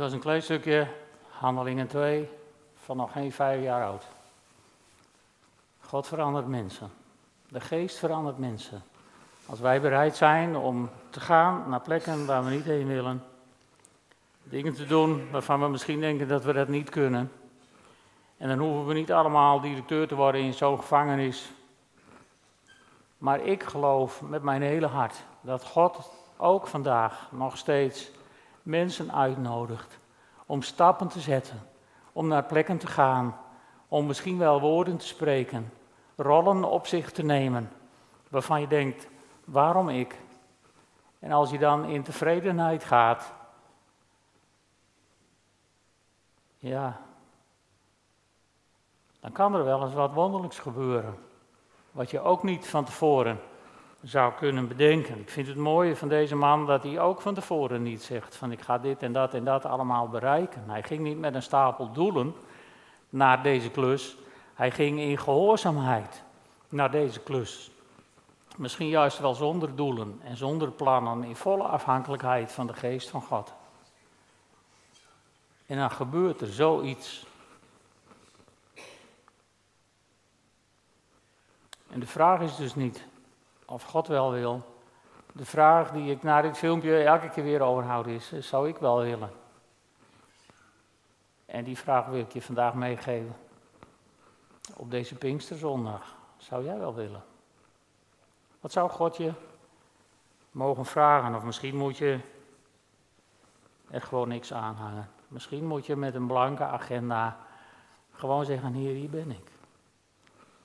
Was 0.00 0.12
een 0.12 0.20
klein 0.20 0.42
stukje, 0.42 0.86
Handelingen 1.28 1.86
2, 1.86 2.28
van 2.74 2.96
nog 2.96 3.12
geen 3.12 3.32
vijf 3.32 3.62
jaar 3.62 3.84
oud. 3.84 4.04
God 5.80 6.06
verandert 6.06 6.46
mensen. 6.46 6.90
De 7.48 7.60
geest 7.60 7.98
verandert 7.98 8.38
mensen. 8.38 8.82
Als 9.46 9.60
wij 9.60 9.80
bereid 9.80 10.16
zijn 10.16 10.56
om 10.56 10.90
te 11.10 11.20
gaan 11.20 11.64
naar 11.68 11.80
plekken 11.80 12.26
waar 12.26 12.44
we 12.44 12.50
niet 12.50 12.64
heen 12.64 12.86
willen, 12.86 13.24
dingen 14.42 14.74
te 14.74 14.86
doen 14.86 15.30
waarvan 15.30 15.60
we 15.60 15.68
misschien 15.68 16.00
denken 16.00 16.28
dat 16.28 16.44
we 16.44 16.52
dat 16.52 16.68
niet 16.68 16.90
kunnen. 16.90 17.32
En 18.36 18.48
dan 18.48 18.58
hoeven 18.58 18.86
we 18.86 18.94
niet 18.94 19.12
allemaal 19.12 19.60
directeur 19.60 20.08
te 20.08 20.14
worden 20.14 20.40
in 20.40 20.54
zo'n 20.54 20.78
gevangenis. 20.78 21.50
Maar 23.18 23.40
ik 23.40 23.62
geloof 23.62 24.22
met 24.22 24.42
mijn 24.42 24.62
hele 24.62 24.86
hart 24.86 25.24
dat 25.40 25.64
God 25.64 26.10
ook 26.36 26.66
vandaag 26.66 27.28
nog 27.30 27.56
steeds 27.56 28.10
mensen 28.70 29.12
uitnodigt 29.12 29.98
om 30.46 30.62
stappen 30.62 31.08
te 31.08 31.20
zetten, 31.20 31.68
om 32.12 32.28
naar 32.28 32.44
plekken 32.44 32.78
te 32.78 32.86
gaan, 32.86 33.36
om 33.88 34.06
misschien 34.06 34.38
wel 34.38 34.60
woorden 34.60 34.96
te 34.96 35.06
spreken, 35.06 35.72
rollen 36.16 36.64
op 36.64 36.86
zich 36.86 37.12
te 37.12 37.22
nemen, 37.22 37.70
waarvan 38.28 38.60
je 38.60 38.66
denkt, 38.66 39.08
waarom 39.44 39.88
ik? 39.88 40.20
En 41.18 41.32
als 41.32 41.50
je 41.50 41.58
dan 41.58 41.84
in 41.84 42.02
tevredenheid 42.02 42.84
gaat, 42.84 43.32
ja, 46.56 47.00
dan 49.20 49.32
kan 49.32 49.54
er 49.54 49.64
wel 49.64 49.82
eens 49.82 49.94
wat 49.94 50.12
wonderlijks 50.12 50.58
gebeuren, 50.58 51.18
wat 51.92 52.10
je 52.10 52.20
ook 52.20 52.42
niet 52.42 52.68
van 52.68 52.84
tevoren 52.84 53.40
zou 54.02 54.32
kunnen 54.32 54.68
bedenken. 54.68 55.18
Ik 55.18 55.30
vind 55.30 55.46
het 55.46 55.56
mooie 55.56 55.96
van 55.96 56.08
deze 56.08 56.36
man 56.36 56.66
dat 56.66 56.82
hij 56.82 57.00
ook 57.00 57.20
van 57.20 57.34
tevoren 57.34 57.82
niet 57.82 58.02
zegt 58.02 58.36
van 58.36 58.52
ik 58.52 58.60
ga 58.60 58.78
dit 58.78 59.02
en 59.02 59.12
dat 59.12 59.34
en 59.34 59.44
dat 59.44 59.64
allemaal 59.64 60.08
bereiken. 60.08 60.62
Hij 60.66 60.82
ging 60.82 61.00
niet 61.00 61.18
met 61.18 61.34
een 61.34 61.42
stapel 61.42 61.92
doelen 61.92 62.34
naar 63.08 63.42
deze 63.42 63.70
klus. 63.70 64.16
Hij 64.54 64.70
ging 64.70 65.00
in 65.00 65.18
gehoorzaamheid 65.18 66.22
naar 66.68 66.90
deze 66.90 67.20
klus. 67.20 67.70
Misschien 68.56 68.88
juist 68.88 69.18
wel 69.18 69.34
zonder 69.34 69.76
doelen 69.76 70.20
en 70.22 70.36
zonder 70.36 70.70
plannen, 70.70 71.24
in 71.24 71.36
volle 71.36 71.62
afhankelijkheid 71.62 72.52
van 72.52 72.66
de 72.66 72.74
geest 72.74 73.08
van 73.08 73.22
God. 73.22 73.52
En 75.66 75.76
dan 75.76 75.90
gebeurt 75.90 76.40
er 76.40 76.52
zoiets. 76.52 77.26
En 81.90 82.00
de 82.00 82.06
vraag 82.06 82.40
is 82.40 82.56
dus 82.56 82.74
niet 82.74 83.06
of 83.70 83.82
God 83.82 84.06
wel 84.06 84.30
wil. 84.30 84.62
De 85.32 85.44
vraag 85.44 85.90
die 85.90 86.10
ik 86.10 86.22
na 86.22 86.42
dit 86.42 86.58
filmpje 86.58 87.02
elke 87.02 87.28
keer 87.28 87.44
weer 87.44 87.60
overhoud 87.60 88.06
is, 88.06 88.32
zou 88.38 88.68
ik 88.68 88.76
wel 88.76 89.00
willen? 89.00 89.30
En 91.46 91.64
die 91.64 91.78
vraag 91.78 92.06
wil 92.06 92.20
ik 92.20 92.32
je 92.32 92.42
vandaag 92.42 92.74
meegeven. 92.74 93.36
Op 94.76 94.90
deze 94.90 95.14
Pinksterzondag, 95.14 96.16
zou 96.36 96.64
jij 96.64 96.78
wel 96.78 96.94
willen? 96.94 97.22
Wat 98.60 98.72
zou 98.72 98.90
God 98.90 99.16
je 99.16 99.32
mogen 100.50 100.84
vragen? 100.84 101.34
Of 101.34 101.44
misschien 101.44 101.76
moet 101.76 101.96
je 101.96 102.20
er 103.90 104.02
gewoon 104.02 104.28
niks 104.28 104.52
aanhangen. 104.52 105.10
Misschien 105.28 105.66
moet 105.66 105.86
je 105.86 105.96
met 105.96 106.14
een 106.14 106.26
blanke 106.26 106.64
agenda 106.64 107.38
gewoon 108.12 108.44
zeggen, 108.44 108.72
hier, 108.72 108.94
hier 108.94 109.10
ben 109.10 109.30
ik. 109.30 109.50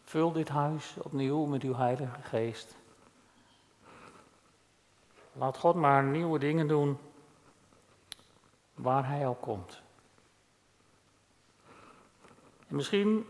Vul 0.04 0.32
dit 0.32 0.50
huis 0.50 0.96
opnieuw 1.02 1.46
met 1.46 1.63
uw 1.63 1.76
Heilige 1.76 2.22
Geest. 2.22 2.76
Laat 5.38 5.58
God 5.58 5.76
maar 5.76 6.04
nieuwe 6.04 6.39
dingen 6.39 6.67
doen 6.67 6.98
waar 8.74 9.08
Hij 9.08 9.28
al 9.28 9.36
komt. 9.36 9.82
En 12.67 12.76
misschien, 12.76 13.26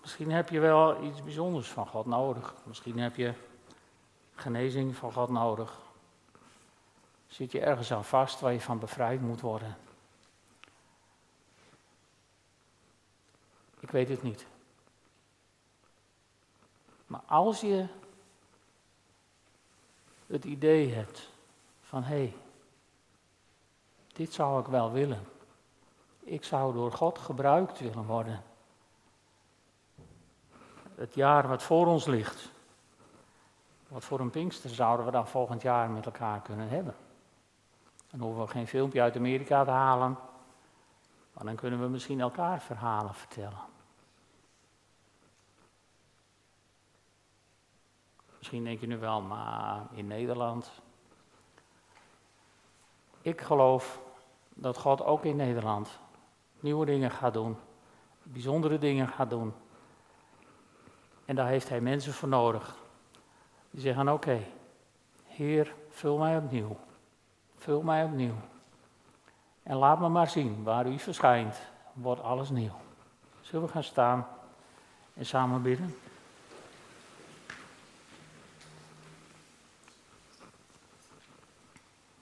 misschien 0.00 0.30
heb 0.30 0.48
je 0.48 0.60
wel 0.60 1.02
iets 1.02 1.22
bijzonders 1.22 1.68
van 1.68 1.86
God 1.86 2.06
nodig. 2.06 2.54
Misschien 2.64 2.98
heb 2.98 3.16
je 3.16 3.34
genezing 4.34 4.96
van 4.96 5.12
God 5.12 5.28
nodig. 5.28 5.78
Zit 7.26 7.52
je 7.52 7.60
ergens 7.60 7.92
aan 7.92 8.04
vast 8.04 8.40
waar 8.40 8.52
je 8.52 8.60
van 8.60 8.78
bevrijd 8.78 9.20
moet 9.20 9.40
worden? 9.40 9.76
Ik 13.80 13.90
weet 13.90 14.08
het 14.08 14.22
niet. 14.22 14.46
Maar 17.06 17.22
als 17.26 17.60
je 17.60 17.86
het 20.26 20.44
idee 20.44 20.92
hebt 20.92 21.30
van 21.88 22.02
hé, 22.02 22.16
hey, 22.16 22.36
dit 24.12 24.32
zou 24.32 24.60
ik 24.60 24.66
wel 24.66 24.92
willen. 24.92 25.24
Ik 26.20 26.44
zou 26.44 26.72
door 26.72 26.92
God 26.92 27.18
gebruikt 27.18 27.78
willen 27.78 28.04
worden. 28.04 28.42
Het 30.94 31.14
jaar 31.14 31.48
wat 31.48 31.62
voor 31.62 31.86
ons 31.86 32.06
ligt. 32.06 32.50
Wat 33.88 34.04
voor 34.04 34.20
een 34.20 34.30
Pinkster 34.30 34.70
zouden 34.70 35.06
we 35.06 35.12
dan 35.12 35.28
volgend 35.28 35.62
jaar 35.62 35.90
met 35.90 36.06
elkaar 36.06 36.40
kunnen 36.40 36.68
hebben? 36.68 36.94
Dan 38.10 38.20
hoeven 38.20 38.42
we 38.42 38.50
geen 38.50 38.66
filmpje 38.66 39.02
uit 39.02 39.16
Amerika 39.16 39.64
te 39.64 39.70
halen. 39.70 40.18
Maar 41.32 41.44
dan 41.44 41.56
kunnen 41.56 41.80
we 41.80 41.88
misschien 41.88 42.20
elkaar 42.20 42.60
verhalen 42.60 43.14
vertellen. 43.14 43.60
Misschien 48.38 48.64
denk 48.64 48.80
je 48.80 48.86
nu 48.86 48.98
wel, 48.98 49.20
maar 49.20 49.86
in 49.92 50.06
Nederland. 50.06 50.70
Ik 53.28 53.40
geloof 53.40 54.00
dat 54.54 54.78
God 54.78 55.04
ook 55.04 55.24
in 55.24 55.36
Nederland 55.36 55.98
nieuwe 56.60 56.86
dingen 56.86 57.10
gaat 57.10 57.32
doen, 57.32 57.56
bijzondere 58.22 58.78
dingen 58.78 59.08
gaat 59.08 59.30
doen. 59.30 59.54
En 61.24 61.34
daar 61.34 61.46
heeft 61.46 61.68
hij 61.68 61.80
mensen 61.80 62.12
voor 62.12 62.28
nodig. 62.28 62.76
Die 63.70 63.80
zeggen: 63.80 64.08
Oké, 64.08 64.40
Heer, 65.24 65.74
vul 65.88 66.18
mij 66.18 66.36
opnieuw. 66.36 66.76
Vul 67.56 67.82
mij 67.82 68.04
opnieuw. 68.04 68.34
En 69.62 69.76
laat 69.76 70.00
me 70.00 70.08
maar 70.08 70.28
zien, 70.28 70.62
waar 70.62 70.86
u 70.86 70.98
verschijnt, 70.98 71.60
wordt 71.92 72.22
alles 72.22 72.50
nieuw. 72.50 72.76
Zullen 73.40 73.66
we 73.66 73.72
gaan 73.72 73.84
staan 73.84 74.26
en 75.14 75.26
samen 75.26 75.62
bidden? 75.62 75.94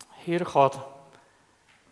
Heere 0.09 0.45
God, 0.45 0.95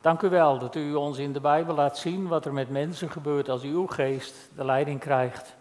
dank 0.04 0.22
u 0.22 0.28
wel 0.28 0.58
dat 0.58 0.74
u 0.74 0.94
ons 0.94 1.18
in 1.18 1.32
de 1.32 1.40
Bijbel 1.40 1.74
laat 1.74 1.98
zien 1.98 2.28
wat 2.28 2.44
er 2.44 2.52
met 2.52 2.70
mensen 2.70 3.10
gebeurt 3.10 3.48
als 3.48 3.62
uw 3.62 3.86
geest 3.86 4.50
de 4.56 4.64
leiding 4.64 5.00
krijgt. 5.00 5.56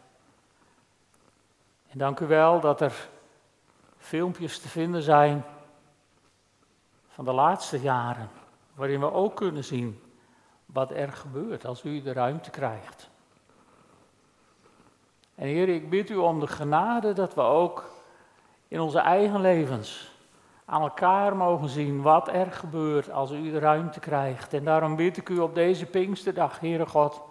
En 1.89 1.97
dank 1.97 2.19
u 2.19 2.27
wel 2.27 2.59
dat 2.59 2.81
er 2.81 3.09
filmpjes 3.97 4.59
te 4.59 4.67
vinden 4.67 5.01
zijn 5.01 5.43
van 7.07 7.25
de 7.25 7.31
laatste 7.31 7.81
jaren, 7.81 8.29
waarin 8.75 8.99
we 8.99 9.11
ook 9.11 9.35
kunnen 9.35 9.63
zien 9.63 10.01
wat 10.65 10.91
er 10.91 11.11
gebeurt 11.11 11.65
als 11.65 11.83
u 11.83 12.01
de 12.01 12.13
ruimte 12.13 12.49
krijgt. 12.49 13.09
En 15.35 15.47
Heer, 15.47 15.69
ik 15.69 15.89
bid 15.89 16.09
u 16.09 16.15
om 16.15 16.39
de 16.39 16.47
genade 16.47 17.13
dat 17.13 17.33
we 17.33 17.41
ook 17.41 17.89
in 18.67 18.79
onze 18.79 18.99
eigen 18.99 19.41
levens 19.41 20.12
aan 20.65 20.81
elkaar 20.81 21.35
mogen 21.35 21.69
zien 21.69 22.01
wat 22.01 22.27
er 22.27 22.51
gebeurt 22.51 23.11
als 23.11 23.31
u 23.31 23.57
ruimte 23.57 23.99
krijgt. 23.99 24.53
En 24.53 24.63
daarom 24.63 24.95
bid 24.95 25.17
ik 25.17 25.29
u 25.29 25.39
op 25.39 25.55
deze 25.55 25.85
Pinksterdag, 25.85 26.59
Heere 26.59 26.85
God, 26.85 27.21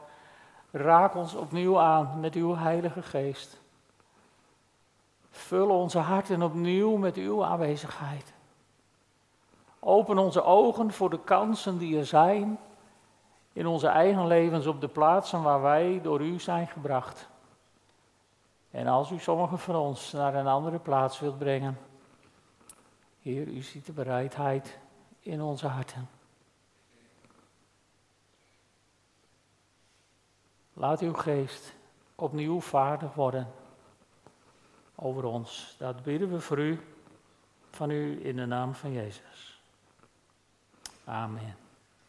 raak 0.70 1.14
ons 1.14 1.34
opnieuw 1.34 1.78
aan 1.78 2.20
met 2.20 2.34
uw 2.34 2.56
Heilige 2.56 3.02
Geest. 3.02 3.60
Vul 5.30 5.68
onze 5.68 5.98
harten 5.98 6.42
opnieuw 6.42 6.96
met 6.96 7.16
uw 7.16 7.44
aanwezigheid. 7.44 8.32
Open 9.78 10.18
onze 10.18 10.44
ogen 10.44 10.92
voor 10.92 11.10
de 11.10 11.20
kansen 11.24 11.78
die 11.78 11.98
er 11.98 12.06
zijn 12.06 12.58
in 13.52 13.66
onze 13.66 13.86
eigen 13.86 14.26
levens 14.26 14.66
op 14.66 14.80
de 14.80 14.88
plaatsen 14.88 15.42
waar 15.42 15.62
wij 15.62 16.00
door 16.02 16.20
u 16.20 16.40
zijn 16.40 16.66
gebracht. 16.66 17.28
En 18.70 18.86
als 18.86 19.10
u 19.10 19.18
sommigen 19.18 19.58
van 19.58 19.76
ons 19.76 20.12
naar 20.12 20.34
een 20.34 20.46
andere 20.46 20.78
plaats 20.78 21.20
wilt 21.20 21.38
brengen, 21.38 21.78
Heer, 23.22 23.48
u 23.48 23.60
ziet 23.60 23.86
de 23.86 23.92
bereidheid 23.92 24.78
in 25.20 25.40
onze 25.40 25.66
harten. 25.66 26.08
Laat 30.72 31.00
uw 31.00 31.12
geest 31.12 31.74
opnieuw 32.14 32.60
vaardig 32.60 33.14
worden 33.14 33.52
over 34.94 35.24
ons. 35.24 35.74
Dat 35.78 36.02
bidden 36.02 36.32
we 36.32 36.40
voor 36.40 36.58
u, 36.58 36.80
van 37.70 37.90
u 37.90 38.26
in 38.26 38.36
de 38.36 38.46
naam 38.46 38.74
van 38.74 38.92
Jezus. 38.92 39.60
Amen. 41.04 41.56